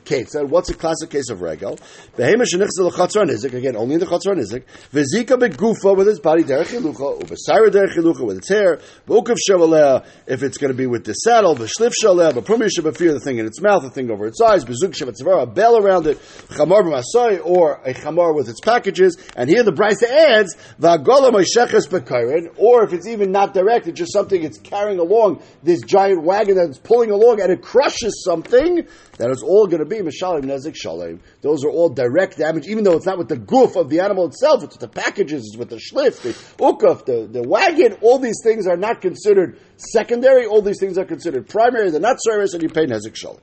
Kate 0.04 0.30
said, 0.30 0.50
what's 0.50 0.70
a 0.70 0.74
classic 0.74 1.10
case 1.10 1.30
of 1.30 1.40
regel? 1.40 1.80
Behema 2.18 2.44
shenichs 2.44 2.78
l'chatzar 2.78 3.26
nizik, 3.26 3.54
again, 3.54 3.78
only 3.78 3.94
in 3.94 4.02
the 4.02 4.06
chatzar 4.06 4.36
nizik. 4.36 4.64
Vezika 4.92 5.40
begufa 5.40 5.96
with 5.96 6.08
his 6.08 6.20
body 6.20 6.44
derech 6.44 6.78
ilucha, 6.78 7.18
uvesira 7.18 7.70
derech 7.70 7.96
ilucha 7.96 8.26
with 8.26 8.40
its 8.40 8.50
hair, 8.50 8.82
v'ukav 9.08 9.38
shevaleh, 9.50 10.06
if 10.28 10.44
it's 10.44 10.58
going 10.58 10.74
to 10.74 10.78
be 10.78 10.86
with 10.86 11.06
the 11.06 11.14
saddle, 11.14 11.56
v'shlif 11.56 11.94
shaleh, 12.04 12.34
v'prumi 12.34 12.68
shabafir, 12.68 13.14
the 13.14 13.22
thing 13.22 13.38
in 13.38 13.46
its 13.46 13.62
mouth, 13.62 13.84
the 13.84 13.90
thing 13.90 14.12
over 14.12 14.28
its 14.28 14.42
eyes, 14.42 14.66
bezuk 14.66 14.92
shavatzavar, 14.92 15.44
a 15.44 15.46
bell 15.46 15.78
around 15.78 16.08
it, 16.08 16.18
chamar 16.50 16.84
b'masai, 16.84 17.40
or 17.42 17.80
a 17.86 17.94
chamar 17.94 18.36
with 18.36 18.50
its 18.50 18.60
packages, 18.60 19.16
and 19.38 19.50
here 19.50 19.64
the 19.64 19.72
Bryce 19.72 20.04
adds, 20.04 20.58
v'agola 20.78 21.32
moisheches 21.32 21.88
bekairin, 21.88 22.54
or 22.58 22.84
if 22.84 22.92
it's 22.92 23.08
even 23.08 23.32
not 23.32 23.54
direct, 23.54 23.88
it's 23.88 23.98
just 23.98 24.12
something 24.12 24.44
it's 24.44 24.57
carrying 24.60 25.00
along 25.00 25.42
this 25.64 25.82
giant 25.82 26.24
wagon 26.24 26.56
that's 26.56 26.78
pulling 26.80 27.12
along 27.12 27.42
and 27.42 27.52
it 27.52 27.62
crushes 27.62 28.24
something, 28.26 28.88
that 29.18 29.30
is 29.30 29.44
all 29.44 29.68
going 29.68 29.80
to 29.80 29.86
be 29.86 29.98
Mishalim 29.98 30.44
Nezik 30.44 30.76
Shalem. 30.76 31.22
Those 31.42 31.64
are 31.64 31.70
all 31.70 31.90
direct 31.90 32.38
damage, 32.38 32.68
even 32.68 32.84
though 32.84 32.96
it's 32.96 33.06
not 33.06 33.18
with 33.18 33.30
the 33.30 33.38
goof 33.38 33.76
of 33.76 33.90
the 33.90 34.00
animal 34.00 34.28
itself, 34.28 34.64
it's 34.64 34.76
with 34.76 34.82
the 34.82 34.88
packages, 34.88 35.44
it's 35.48 35.58
with 35.58 35.70
the 35.70 35.78
shlif, 35.78 36.22
the 36.22 36.34
ukaf, 36.64 37.06
the, 37.06 37.28
the 37.28 37.48
wagon. 37.48 37.98
All 38.02 38.20
these 38.20 38.42
things 38.44 38.68
are 38.68 38.78
not 38.78 39.02
considered 39.02 39.60
secondary, 39.78 40.46
all 40.46 40.62
these 40.62 40.80
things 40.80 40.98
are 40.98 41.06
considered 41.06 41.48
primary, 41.48 41.92
they're 41.92 42.00
not 42.00 42.18
service, 42.20 42.54
and 42.54 42.64
you 42.64 42.70
pay 42.70 42.86
Nezik 42.86 43.16
Shalem. 43.16 43.42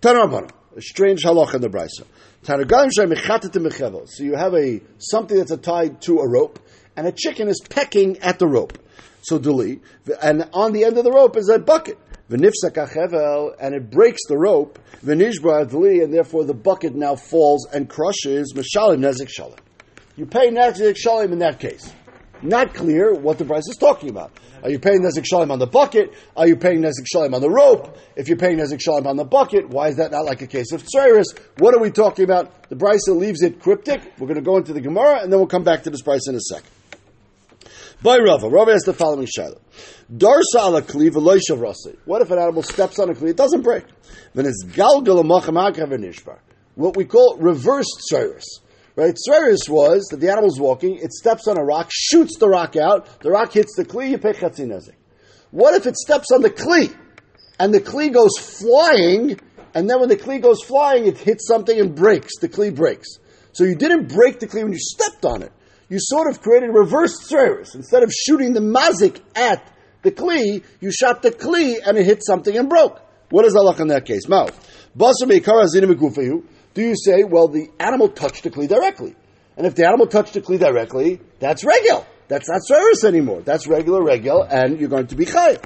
Tanarabana, 0.00 0.50
a 0.76 0.82
strange 0.82 1.22
halach 1.24 1.54
in 1.54 1.60
the 1.60 1.68
Brisa. 1.68 2.04
So 2.46 4.22
you 4.22 4.36
have 4.36 4.54
a 4.54 4.80
something 4.98 5.36
that's 5.36 5.56
tied 5.56 6.00
to 6.02 6.18
a 6.20 6.28
rope, 6.28 6.60
and 6.96 7.06
a 7.06 7.12
chicken 7.12 7.48
is 7.48 7.60
pecking 7.68 8.18
at 8.18 8.38
the 8.38 8.46
rope. 8.46 8.78
So 9.26 9.40
duli, 9.40 9.80
and 10.22 10.48
on 10.52 10.72
the 10.72 10.84
end 10.84 10.98
of 10.98 11.04
the 11.04 11.10
rope 11.10 11.36
is 11.36 11.48
a 11.48 11.58
bucket. 11.58 11.98
And 12.30 12.44
it 12.44 13.90
breaks 13.90 14.20
the 14.28 14.36
rope. 14.38 14.78
And 15.02 15.20
therefore 16.14 16.44
the 16.44 16.54
bucket 16.54 16.94
now 16.94 17.16
falls 17.16 17.66
and 17.72 17.88
crushes. 17.88 18.52
Mishalim 18.54 19.00
nezik 19.00 19.28
shalim. 19.36 19.58
You 20.14 20.26
pay 20.26 20.50
nezik 20.50 20.96
shalim 21.04 21.32
in 21.32 21.40
that 21.40 21.58
case. 21.58 21.92
Not 22.40 22.72
clear 22.72 23.14
what 23.14 23.38
the 23.38 23.44
price 23.44 23.66
is 23.66 23.76
talking 23.80 24.10
about. 24.10 24.30
Are 24.62 24.70
you 24.70 24.78
paying 24.78 25.02
nezik 25.02 25.24
shalim 25.24 25.50
on 25.50 25.58
the 25.58 25.66
bucket? 25.66 26.14
Are 26.36 26.46
you 26.46 26.54
paying 26.54 26.82
nezik 26.82 27.06
shalim 27.12 27.34
on 27.34 27.40
the 27.40 27.50
rope? 27.50 27.98
If 28.14 28.28
you're 28.28 28.36
paying 28.36 28.58
nezik 28.58 28.80
shalim 28.80 29.06
on 29.06 29.16
the 29.16 29.24
bucket, 29.24 29.68
why 29.70 29.88
is 29.88 29.96
that 29.96 30.12
not 30.12 30.24
like 30.24 30.40
a 30.40 30.46
case 30.46 30.70
of 30.70 30.84
tsaris? 30.84 31.36
What 31.58 31.74
are 31.74 31.80
we 31.80 31.90
talking 31.90 32.24
about? 32.24 32.68
The 32.68 32.76
Brisa 32.76 33.16
leaves 33.16 33.42
it 33.42 33.58
cryptic. 33.58 34.02
We're 34.18 34.28
going 34.28 34.36
to 34.36 34.42
go 34.42 34.56
into 34.56 34.72
the 34.72 34.80
Gemara, 34.80 35.22
and 35.22 35.32
then 35.32 35.40
we'll 35.40 35.48
come 35.48 35.64
back 35.64 35.82
to 35.82 35.90
this 35.90 36.02
price 36.02 36.28
in 36.28 36.36
a 36.36 36.40
second. 36.40 36.70
By 38.02 38.18
Rava, 38.18 38.48
Rava 38.48 38.72
has 38.72 38.82
the 38.82 38.92
following 38.92 39.26
shadow. 39.26 39.58
Darsa 40.14 40.58
ala 40.58 40.82
kli 40.82 41.10
v'loishav 41.10 41.58
rasi. 41.58 41.96
What 42.04 42.20
if 42.20 42.30
an 42.30 42.38
animal 42.38 42.62
steps 42.62 42.98
on 42.98 43.08
a 43.08 43.14
kli? 43.14 43.30
It 43.30 43.36
doesn't 43.36 43.62
break. 43.62 43.84
Then 44.34 44.44
it's 44.44 44.64
galgal 44.66 45.24
nishbar. 45.24 46.38
What 46.74 46.94
we 46.94 47.06
call 47.06 47.38
reverse 47.38 47.86
tzeris. 48.12 48.44
Right? 48.96 49.14
Tzeris 49.14 49.68
was 49.68 50.06
that 50.10 50.20
the 50.20 50.30
animal's 50.30 50.60
walking, 50.60 50.96
it 50.96 51.12
steps 51.12 51.48
on 51.48 51.58
a 51.58 51.64
rock, 51.64 51.88
shoots 51.90 52.38
the 52.38 52.48
rock 52.48 52.76
out, 52.76 53.20
the 53.20 53.30
rock 53.30 53.52
hits 53.52 53.74
the 53.76 53.84
kli, 53.84 54.10
you 54.10 54.18
pay 54.18 54.32
chatzinezik. 54.32 54.94
What 55.50 55.74
if 55.74 55.86
it 55.86 55.96
steps 55.96 56.30
on 56.32 56.42
the 56.42 56.50
kli, 56.50 56.94
and 57.58 57.72
the 57.72 57.80
kli 57.80 58.12
goes 58.12 58.36
flying, 58.38 59.38
and 59.74 59.88
then 59.88 60.00
when 60.00 60.08
the 60.08 60.16
kli 60.16 60.40
goes 60.40 60.62
flying, 60.62 61.06
it 61.06 61.18
hits 61.18 61.46
something 61.46 61.78
and 61.78 61.94
breaks, 61.94 62.38
the 62.40 62.48
kli 62.48 62.74
breaks. 62.74 63.08
So 63.52 63.64
you 63.64 63.74
didn't 63.74 64.08
break 64.08 64.40
the 64.40 64.46
kli 64.46 64.62
when 64.62 64.72
you 64.72 64.78
stepped 64.78 65.24
on 65.24 65.42
it 65.42 65.52
you 65.88 65.98
sort 66.00 66.28
of 66.30 66.40
created 66.40 66.70
reverse 66.70 67.22
service. 67.22 67.74
Instead 67.74 68.02
of 68.02 68.10
shooting 68.12 68.52
the 68.52 68.60
mazik 68.60 69.20
at 69.34 69.72
the 70.02 70.10
kli, 70.10 70.62
you 70.80 70.90
shot 70.90 71.22
the 71.22 71.30
kli 71.30 71.76
and 71.84 71.96
it 71.96 72.04
hit 72.04 72.24
something 72.24 72.56
and 72.56 72.68
broke. 72.68 73.00
What 73.30 73.44
is 73.44 73.54
Allah 73.56 73.74
in 73.80 73.88
that 73.88 74.04
case? 74.04 74.28
Mouth. 74.28 74.52
Do 74.96 76.82
you 76.82 76.94
say, 76.96 77.24
well, 77.24 77.48
the 77.48 77.68
animal 77.80 78.08
touched 78.08 78.42
the 78.44 78.50
kli 78.50 78.68
directly? 78.68 79.16
And 79.56 79.66
if 79.66 79.74
the 79.74 79.86
animal 79.86 80.06
touched 80.06 80.34
the 80.34 80.40
kli 80.40 80.58
directly, 80.58 81.20
that's 81.38 81.64
regular. 81.64 82.04
That's 82.28 82.48
not 82.48 82.60
service 82.64 83.04
anymore. 83.04 83.42
That's 83.42 83.66
regular, 83.66 84.02
regular, 84.02 84.46
and 84.50 84.78
you're 84.80 84.88
going 84.88 85.06
to 85.08 85.16
be 85.16 85.26
chayiv. 85.26 85.62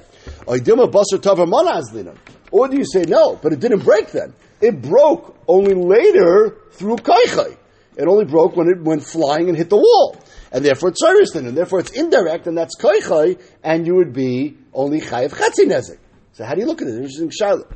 Or 2.53 2.69
do 2.69 2.77
you 2.77 2.85
say 2.85 3.03
no, 3.09 3.37
but 3.37 3.53
it 3.53 3.61
didn't 3.61 3.85
break 3.85 4.11
then? 4.13 4.35
It 4.61 4.83
broke 4.83 5.37
only 5.49 5.75
later 5.75 6.59
through 6.73 6.97
kaichai. 6.97 7.57
It 7.97 8.07
only 8.07 8.25
broke 8.25 8.57
when 8.57 8.69
it 8.69 8.83
went 8.83 9.03
flying 9.03 9.49
and 9.49 9.57
hit 9.57 9.71
the 9.71 9.77
wall. 9.77 10.17
And 10.53 10.65
therefore 10.65 10.91
it's 10.91 11.03
Tzaristin, 11.03 11.47
and 11.47 11.57
therefore 11.57 11.81
it's 11.81 11.93
indirect, 11.93 12.47
and 12.47 12.57
that's 12.57 12.77
Koichai, 12.77 13.41
and 13.63 13.87
you 13.87 13.95
would 13.97 14.13
be 14.13 14.57
only 14.73 15.01
Chayiv 15.01 15.31
Chatzi 15.31 15.67
Nezik. 15.67 15.99
So 16.33 16.45
how 16.45 16.55
do 16.55 16.61
you 16.61 16.67
look 16.67 16.83
at 16.83 16.89
it? 16.89 16.95
Interesting 16.95 17.31
Shiloh. 17.31 17.69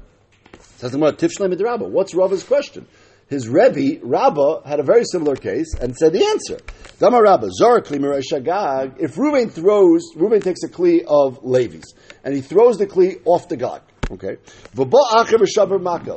Says 0.77 0.93
the 0.93 0.99
Tifshlem 0.99 1.91
What's 1.91 2.15
Rava's 2.15 2.45
question? 2.45 2.87
His 3.29 3.49
Rebbe, 3.49 4.01
Rabba, 4.05 4.63
had 4.67 4.81
a 4.81 4.83
very 4.83 5.05
similar 5.11 5.35
case 5.35 5.75
and 5.75 5.97
said 5.97 6.13
the 6.13 6.25
answer. 6.25 6.59
Dama 6.99 7.23
Rabba, 7.23 7.49
Zara 7.53 7.83
Klimer 7.83 8.21
Shagag, 8.21 8.97
if 9.01 9.15
Ruvain 9.15 9.51
throws, 9.51 10.03
Ruvain 10.15 10.43
takes 10.43 10.63
a 10.63 10.69
Kli 10.69 11.05
of 11.07 11.43
Levi's, 11.43 11.95
and 12.23 12.35
he 12.35 12.43
throws 12.43 12.77
the 12.77 12.87
Kli 12.87 13.21
off 13.25 13.49
the 13.49 13.57
Gog. 13.57 13.81
Okay. 14.11 14.37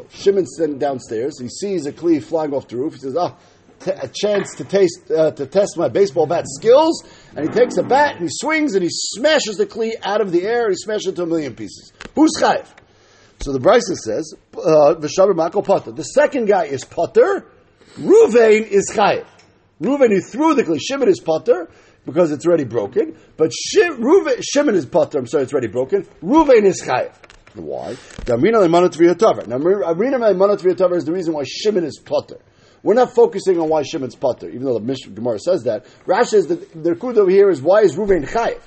Shimon's 0.10 0.57
sitting 0.57 0.77
downstairs, 0.77 1.39
he 1.39 1.47
sees 1.47 1.86
a 1.86 1.93
Kli 1.93 2.21
flying 2.21 2.53
off 2.53 2.67
the 2.67 2.75
roof, 2.75 2.95
he 2.95 2.99
says, 2.99 3.15
ah, 3.15 3.33
oh, 3.33 3.41
t- 3.79 3.91
a 3.91 4.07
chance 4.07 4.55
to 4.55 4.63
taste 4.63 5.11
uh, 5.11 5.31
to 5.31 5.45
test 5.45 5.77
my 5.77 5.89
baseball 5.89 6.25
bat 6.25 6.45
skills, 6.47 7.03
and 7.35 7.47
he 7.47 7.53
takes 7.53 7.77
a 7.77 7.83
bat 7.83 8.15
and 8.15 8.23
he 8.23 8.29
swings 8.29 8.73
and 8.75 8.83
he 8.83 8.89
smashes 8.91 9.57
the 9.57 9.65
kli 9.65 9.93
out 10.03 10.21
of 10.21 10.31
the 10.31 10.43
air 10.43 10.69
he 10.69 10.75
smashes 10.75 11.07
it 11.07 11.15
to 11.15 11.23
a 11.23 11.25
million 11.25 11.55
pieces. 11.55 11.91
Who's 12.15 12.31
chayiv? 12.39 12.67
So 13.41 13.53
the 13.53 13.59
Brisa 13.59 13.95
says, 13.95 14.33
uh, 14.55 14.95
"V'shaber 14.95 15.35
mako 15.35 15.61
potter." 15.61 15.91
The 15.91 16.03
second 16.03 16.47
guy 16.47 16.65
is 16.65 16.83
potter. 16.83 17.45
Ruvain 17.97 18.67
is 18.67 18.91
chayiv. 18.93 19.25
Ruvain 19.81 20.09
who 20.09 20.21
threw 20.21 20.55
the 20.55 20.63
kli. 20.63 20.79
Shimon 20.81 21.07
is 21.07 21.19
potter 21.19 21.69
because 22.05 22.31
it's 22.31 22.47
already 22.47 22.63
broken. 22.63 23.15
But 23.35 23.51
Shim, 23.51 23.99
Ruvain, 23.99 24.41
Shimon 24.41 24.75
is 24.75 24.85
potter. 24.85 25.19
I'm 25.19 25.27
sorry, 25.27 25.43
it's 25.43 25.53
already 25.53 25.67
broken. 25.67 26.03
Ruvain 26.23 26.63
is 26.63 26.81
chayiv. 26.81 27.13
Why? 27.53 27.95
Now, 28.27 28.37
Amrina 28.37 28.67
Leimanot 28.67 28.95
is 30.95 31.05
the 31.05 31.11
reason 31.11 31.33
why 31.33 31.43
Shimon 31.45 31.83
is 31.83 31.99
potter. 31.99 32.39
We're 32.88 32.93
not 32.93 33.13
focusing 33.13 33.60
on 33.60 33.67
why 33.67 33.84
Shimon's 33.84 34.15
putter, 34.15 34.47
even 34.47 34.63
though 34.63 34.76
the 34.76 34.80
Mishnah 34.80 35.12
Gemara 35.12 35.39
says 35.39 35.63
that. 35.63 35.86
Rashi 36.06 36.28
says 36.28 36.47
that 36.47 36.71
the 36.71 36.95
Rekud 36.95 37.17
over 37.17 37.30
here 37.30 37.50
is 37.50 37.62
why 37.62 37.82
is 37.82 37.97
Ruvain 37.97 38.26
chayiv? 38.26 38.62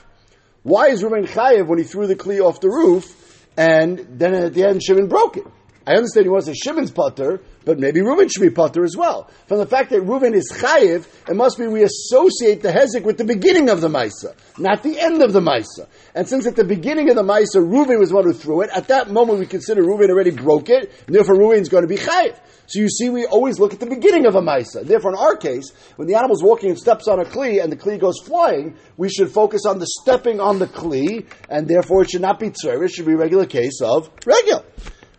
Why 0.63 0.89
is 0.89 1.03
Ruvain 1.03 1.27
chayiv 1.27 1.67
when 1.69 1.79
he 1.79 1.85
threw 1.85 2.07
the 2.07 2.17
kli 2.17 2.39
off 2.39 2.61
the 2.61 2.69
roof 2.69 3.49
and 3.57 3.99
then 4.19 4.35
at 4.35 4.53
the 4.53 4.65
end 4.65 4.83
Shimon 4.83 5.09
broke 5.09 5.39
it? 5.39 5.47
I 5.87 5.95
understand 5.95 6.27
he 6.27 6.29
wants 6.29 6.49
a 6.49 6.55
Shimon's 6.55 6.91
putter, 6.91 7.41
but 7.65 7.79
maybe 7.79 8.01
Reuven 8.01 8.31
should 8.31 8.43
be 8.43 8.51
putter 8.51 8.85
as 8.85 8.95
well. 8.95 9.31
From 9.47 9.57
the 9.57 9.67
fact 9.67 9.89
that 9.89 10.03
Reuven 10.03 10.35
is 10.35 10.53
chayiv, 10.53 11.07
it 11.27 11.35
must 11.35 11.57
be 11.57 11.67
we 11.67 11.83
associate 11.83 12.61
the 12.61 12.73
hezek 12.73 13.05
with 13.05 13.17
the 13.17 13.25
beginning 13.25 13.71
of 13.71 13.81
the 13.81 13.89
Maisa, 13.89 14.35
not 14.59 14.83
the 14.83 15.01
end 15.01 15.23
of 15.23 15.33
the 15.33 15.41
Maisa. 15.41 15.89
And 16.15 16.29
since 16.29 16.47
at 16.47 16.57
the 16.57 16.65
beginning 16.65 17.09
of 17.09 17.17
the 17.17 17.23
Maisa, 17.23 17.57
Reuven 17.57 17.99
was 17.99 18.09
the 18.11 18.17
one 18.17 18.25
who 18.25 18.33
threw 18.33 18.63
it, 18.63 18.71
at 18.75 18.89
that 18.89 19.11
moment 19.11 19.39
we 19.39 19.47
consider 19.47 19.83
Reuven 19.83 20.11
already 20.11 20.33
broke 20.33 20.69
it, 20.69 20.93
and 21.07 21.15
therefore 21.15 21.37
Reuven 21.37 21.61
is 21.61 21.69
going 21.69 21.83
to 21.83 21.89
be 21.89 21.97
chayiv. 21.97 22.37
So 22.67 22.81
you 22.81 22.89
see, 22.89 23.09
we 23.09 23.27
always 23.27 23.59
look 23.59 23.73
at 23.73 23.81
the 23.81 23.87
beginning 23.87 24.27
of 24.27 24.35
a 24.35 24.41
Maisa. 24.41 24.85
Therefore, 24.85 25.13
in 25.13 25.19
our 25.19 25.37
case, 25.37 25.73
when 25.97 26.09
the 26.09 26.15
animal's 26.15 26.43
walking 26.43 26.71
and 26.71 26.79
steps 26.79 27.09
on 27.09 27.21
a 27.21 27.25
Kli 27.25 27.63
and 27.63 27.73
the 27.73 27.77
Kli 27.77 27.99
goes 27.99 28.21
flying, 28.21 28.77
we 28.97 29.09
should 29.09 29.31
focus 29.31 29.67
on 29.67 29.79
the 29.79 29.87
stepping 29.87 30.41
on 30.41 30.59
the 30.59 30.67
Kli, 30.67 31.27
and 31.49 31.67
therefore 31.67 32.03
it 32.03 32.11
should 32.11 32.23
not 32.23 32.39
be 32.39 32.51
Tzir, 32.51 32.85
it 32.85 32.91
should 32.91 33.07
be 33.07 33.13
a 33.13 33.17
regular 33.17 33.47
case 33.47 33.81
of 33.81 34.11
regular. 34.27 34.65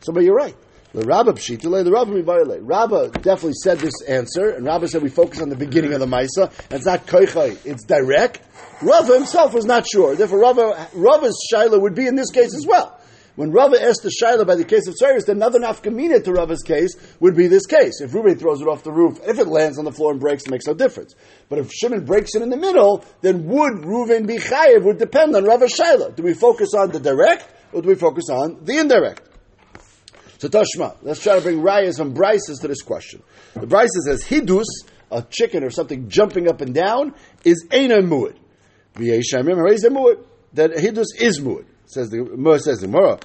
So, 0.01 0.13
but 0.13 0.23
you're 0.23 0.35
right. 0.35 0.55
The 0.93 1.05
Rabba 1.05 1.33
Pshitale, 1.33 1.85
the 1.85 1.91
Rabba 1.91 2.11
Mibayale. 2.11 2.59
Rabba 2.61 3.11
definitely 3.11 3.53
said 3.63 3.79
this 3.79 4.01
answer, 4.09 4.49
and 4.49 4.65
Rabba 4.65 4.89
said 4.89 5.01
we 5.01 5.09
focus 5.09 5.41
on 5.41 5.47
the 5.47 5.55
beginning 5.55 5.93
of 5.93 6.01
the 6.01 6.05
Maisa, 6.05 6.51
and 6.69 6.73
it's 6.73 6.85
not 6.85 7.05
Koichai, 7.05 7.57
it's 7.65 7.85
direct. 7.85 8.41
Rava 8.81 9.13
himself 9.13 9.53
was 9.53 9.65
not 9.65 9.85
sure. 9.87 10.15
Therefore, 10.15 10.39
Rava, 10.39 10.89
Rava's 10.93 11.37
Shaila 11.53 11.79
would 11.79 11.95
be 11.95 12.07
in 12.07 12.15
this 12.15 12.31
case 12.31 12.55
as 12.55 12.65
well. 12.65 12.99
When 13.35 13.51
Rava 13.51 13.81
asked 13.81 14.03
the 14.03 14.11
Shaila 14.21 14.45
by 14.45 14.55
the 14.55 14.65
case 14.65 14.87
of 14.87 14.95
Cyrus, 14.97 15.23
then 15.25 15.37
another 15.37 15.59
nafkamina 15.59 16.23
to 16.25 16.33
Rava's 16.33 16.63
case 16.63 16.95
would 17.19 17.35
be 17.35 17.47
this 17.47 17.65
case. 17.65 18.01
If 18.01 18.13
Ruben 18.13 18.37
throws 18.37 18.61
it 18.61 18.67
off 18.67 18.83
the 18.83 18.91
roof, 18.91 19.19
if 19.23 19.39
it 19.39 19.47
lands 19.47 19.79
on 19.79 19.85
the 19.85 19.91
floor 19.91 20.11
and 20.11 20.19
breaks, 20.19 20.43
it 20.43 20.51
makes 20.51 20.67
no 20.67 20.73
difference. 20.73 21.15
But 21.47 21.59
if 21.59 21.71
Shimon 21.71 22.03
breaks 22.03 22.35
it 22.35 22.41
in 22.41 22.49
the 22.49 22.57
middle, 22.57 23.05
then 23.21 23.47
would 23.47 23.83
Ruven 23.83 24.27
be 24.27 24.37
chayiv 24.37 24.83
would 24.83 24.97
depend 24.97 25.35
on 25.35 25.45
Rava's 25.45 25.73
Shaila. 25.73 26.15
Do 26.15 26.23
we 26.23 26.33
focus 26.33 26.73
on 26.73 26.91
the 26.91 26.99
direct, 26.99 27.47
or 27.71 27.81
do 27.81 27.87
we 27.87 27.95
focus 27.95 28.25
on 28.29 28.65
the 28.65 28.77
indirect? 28.77 29.21
So 30.39 30.49
Tashma, 30.49 30.97
let's 31.03 31.21
try 31.21 31.35
to 31.35 31.41
bring 31.41 31.61
rayas 31.61 31.99
and 31.99 32.15
brises 32.15 32.61
to 32.61 32.67
this 32.67 32.81
question. 32.81 33.21
The 33.53 33.67
brisa 33.67 33.87
says 34.07 34.23
hidus, 34.23 34.65
a 35.09 35.21
chicken 35.21 35.63
or 35.63 35.69
something 35.69 36.09
jumping 36.09 36.49
up 36.49 36.61
and 36.61 36.73
down, 36.73 37.13
is 37.45 37.65
ena 37.71 38.01
muad. 38.01 38.35
That 38.93 40.71
hidus 40.75 41.07
is 41.17 41.39
muad. 41.39 41.65
Says 41.85 42.09
the 42.09 42.23
Gemara 42.23 42.59
says 42.59 42.79
the 42.79 42.87
Gemara. 42.87 43.19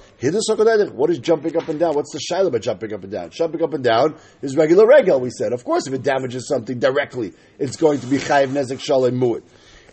What 0.91 1.09
is 1.09 1.19
jumping 1.19 1.55
up 1.55 1.69
and 1.69 1.79
down? 1.79 1.95
What's 1.95 2.11
the 2.11 2.19
shiloh 2.19 2.47
about 2.47 2.61
jumping 2.61 2.93
up 2.93 3.01
and 3.03 3.11
down? 3.11 3.29
Jumping 3.29 3.63
up 3.63 3.73
and 3.73 3.83
down 3.83 4.15
is 4.41 4.57
regular 4.57 4.85
regel. 4.85 5.21
We 5.21 5.29
said, 5.29 5.53
of 5.53 5.63
course, 5.63 5.87
if 5.87 5.93
it 5.93 6.03
damages 6.03 6.47
something 6.49 6.77
directly, 6.77 7.33
it's 7.59 7.77
going 7.77 8.01
to 8.01 8.07
be 8.07 8.17
chayiv 8.17 8.47
nezek 8.47 8.81
shalom 8.81 9.19
mu'id. 9.19 9.43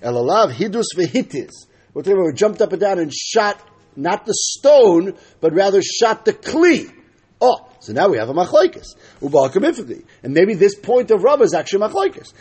Elalav 0.02 0.52
hidus 0.52 0.86
Vehitis. 0.96 1.52
Talking 1.94 2.12
about 2.14 2.34
jumped 2.34 2.60
up 2.60 2.72
and 2.72 2.80
down 2.80 2.98
and 2.98 3.14
shot 3.14 3.60
not 3.96 4.26
the 4.26 4.34
stone, 4.34 5.14
but 5.40 5.54
rather 5.54 5.80
shot 5.80 6.24
the 6.24 6.32
kli. 6.32 6.92
Oh, 7.40 7.68
so 7.84 7.92
now 7.92 8.08
we 8.08 8.16
have 8.16 8.30
a 8.30 8.34
machlokes. 8.34 8.96
Ubal 9.20 9.52
kemitfidi, 9.52 10.04
and 10.22 10.32
maybe 10.32 10.54
this 10.54 10.74
point 10.74 11.10
of 11.10 11.22
Rav 11.22 11.42
is 11.42 11.52
actually 11.52 11.86
machlokes. 11.86 12.32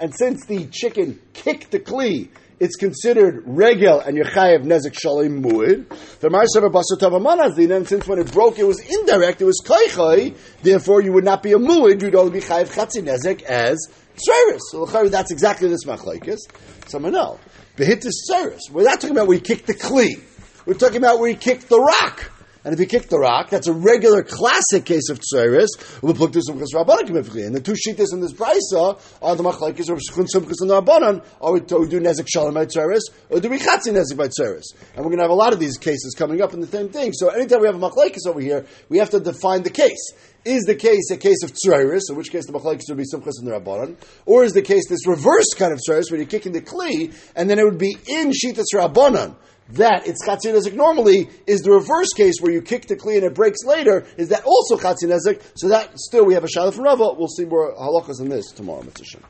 And 0.00 0.14
since 0.14 0.44
the 0.44 0.66
chicken 0.66 1.20
kicked 1.32 1.70
the 1.70 1.80
kli 1.80 2.28
it's 2.60 2.76
considered 2.76 3.42
regel 3.46 4.00
and 4.00 4.16
yechayev 4.16 4.64
nezek 4.64 4.94
shalim 4.94 5.42
muid. 5.42 5.88
The 6.20 6.28
marsav 6.28 6.70
basotava 6.70 7.76
and 7.76 7.88
since 7.88 8.06
when 8.06 8.20
it 8.20 8.32
broke 8.32 8.58
it 8.58 8.64
was 8.64 8.78
indirect, 8.80 9.40
it 9.40 9.44
was 9.44 9.60
kaichai, 9.64 10.36
therefore 10.62 11.02
you 11.02 11.12
would 11.12 11.24
not 11.24 11.42
be 11.42 11.52
a 11.52 11.58
muid, 11.58 12.00
you'd 12.00 12.14
only 12.14 12.32
be 12.32 12.40
chayev 12.40 12.72
chatzi 12.72 13.02
nezek 13.02 13.42
as 13.42 13.88
tzeris. 14.14 14.60
So 14.70 14.86
that's 15.08 15.32
exactly 15.32 15.68
this 15.68 15.84
machlaikis. 15.84 16.38
Someone 16.86 17.12
know. 17.12 17.40
Behit 17.76 18.04
is 18.06 18.30
tzeris. 18.30 18.70
We're 18.70 18.84
not 18.84 19.00
talking 19.00 19.16
about 19.16 19.26
where 19.26 19.36
he 19.36 19.42
kicked 19.42 19.66
the 19.66 19.74
kli. 19.74 20.22
We're 20.64 20.74
talking 20.74 20.98
about 20.98 21.18
where 21.18 21.28
he 21.28 21.34
kicked 21.34 21.68
the 21.68 21.80
rock. 21.80 22.30
And 22.64 22.72
if 22.72 22.78
he 22.78 22.86
kicked 22.86 23.10
the 23.10 23.18
rock, 23.18 23.50
that's 23.50 23.66
a 23.66 23.74
regular 23.74 24.22
classic 24.22 24.86
case 24.86 25.10
of 25.10 25.20
tzeres. 25.20 25.68
Um 26.02 26.10
and 26.10 27.54
the 27.54 27.60
two 27.62 27.72
shitas 27.72 28.12
in 28.12 28.20
this 28.20 28.32
brisa 28.32 28.98
are 29.20 29.36
the 29.36 29.42
machlekes 29.42 29.90
of 29.90 29.98
shchun 29.98 30.26
Sumchas 30.34 30.60
and 30.60 30.70
the 30.70 30.80
rabbanon. 30.80 31.22
Are 31.42 31.52
we, 31.52 31.60
do 31.60 31.80
we 31.80 31.88
do 31.88 32.00
nezek 32.00 32.26
shalom 32.26 32.54
by 32.54 32.64
tzeres, 32.64 33.02
or 33.28 33.40
do 33.40 33.50
we 33.50 33.58
chatzi 33.58 33.92
nezek 33.92 34.16
by 34.16 34.28
tzeres? 34.28 34.62
And 34.94 35.04
we're 35.04 35.10
going 35.10 35.18
to 35.18 35.24
have 35.24 35.30
a 35.30 35.34
lot 35.34 35.52
of 35.52 35.60
these 35.60 35.76
cases 35.76 36.14
coming 36.16 36.40
up 36.40 36.54
in 36.54 36.60
the 36.60 36.66
same 36.66 36.88
thing. 36.88 37.12
So 37.12 37.28
anytime 37.28 37.60
we 37.60 37.66
have 37.66 37.76
a 37.76 37.78
machlekes 37.78 38.26
over 38.26 38.40
here, 38.40 38.64
we 38.88 38.96
have 38.98 39.10
to 39.10 39.20
define 39.20 39.62
the 39.62 39.70
case. 39.70 40.12
Is 40.46 40.64
the 40.64 40.74
case 40.74 41.10
a 41.10 41.16
case 41.18 41.42
of 41.42 41.52
tzeres, 41.52 42.02
in 42.08 42.16
which 42.16 42.30
case 42.30 42.46
the 42.46 42.52
machlekes 42.52 42.82
would 42.88 42.96
be 42.96 43.04
Sumchas 43.04 43.40
and 43.40 43.48
rabbanon, 43.48 43.96
or 44.24 44.44
is 44.44 44.54
the 44.54 44.62
case 44.62 44.88
this 44.88 45.06
reverse 45.06 45.52
kind 45.54 45.72
of 45.72 45.80
tzeres, 45.86 46.10
where 46.10 46.18
you're 46.18 46.28
kicking 46.28 46.52
the 46.52 46.62
kli, 46.62 47.14
and 47.36 47.50
then 47.50 47.58
it 47.58 47.64
would 47.64 47.78
be 47.78 47.96
in 48.06 48.30
shitas 48.30 48.66
rabbanon 48.74 49.36
that 49.70 50.06
it's 50.06 50.24
chatzin 50.26 50.54
nezek 50.54 50.74
normally 50.74 51.28
is 51.46 51.62
the 51.62 51.70
reverse 51.70 52.12
case 52.14 52.34
where 52.40 52.52
you 52.52 52.60
kick 52.60 52.86
the 52.86 52.96
kli 52.96 53.16
and 53.16 53.24
it 53.24 53.34
breaks 53.34 53.64
later. 53.64 54.06
Is 54.16 54.28
that 54.28 54.44
also 54.44 54.76
chatzin 54.76 55.10
nezek? 55.10 55.40
So 55.54 55.68
that 55.68 55.98
still 55.98 56.24
we 56.24 56.34
have 56.34 56.44
a 56.44 56.48
shadow 56.48 56.70
from 56.70 56.84
Rava. 56.84 57.14
We'll 57.16 57.28
see 57.28 57.44
more 57.44 57.74
halachas 57.74 58.20
in 58.20 58.28
this 58.28 58.52
tomorrow, 58.52 58.82
Mitzvah. 58.82 59.20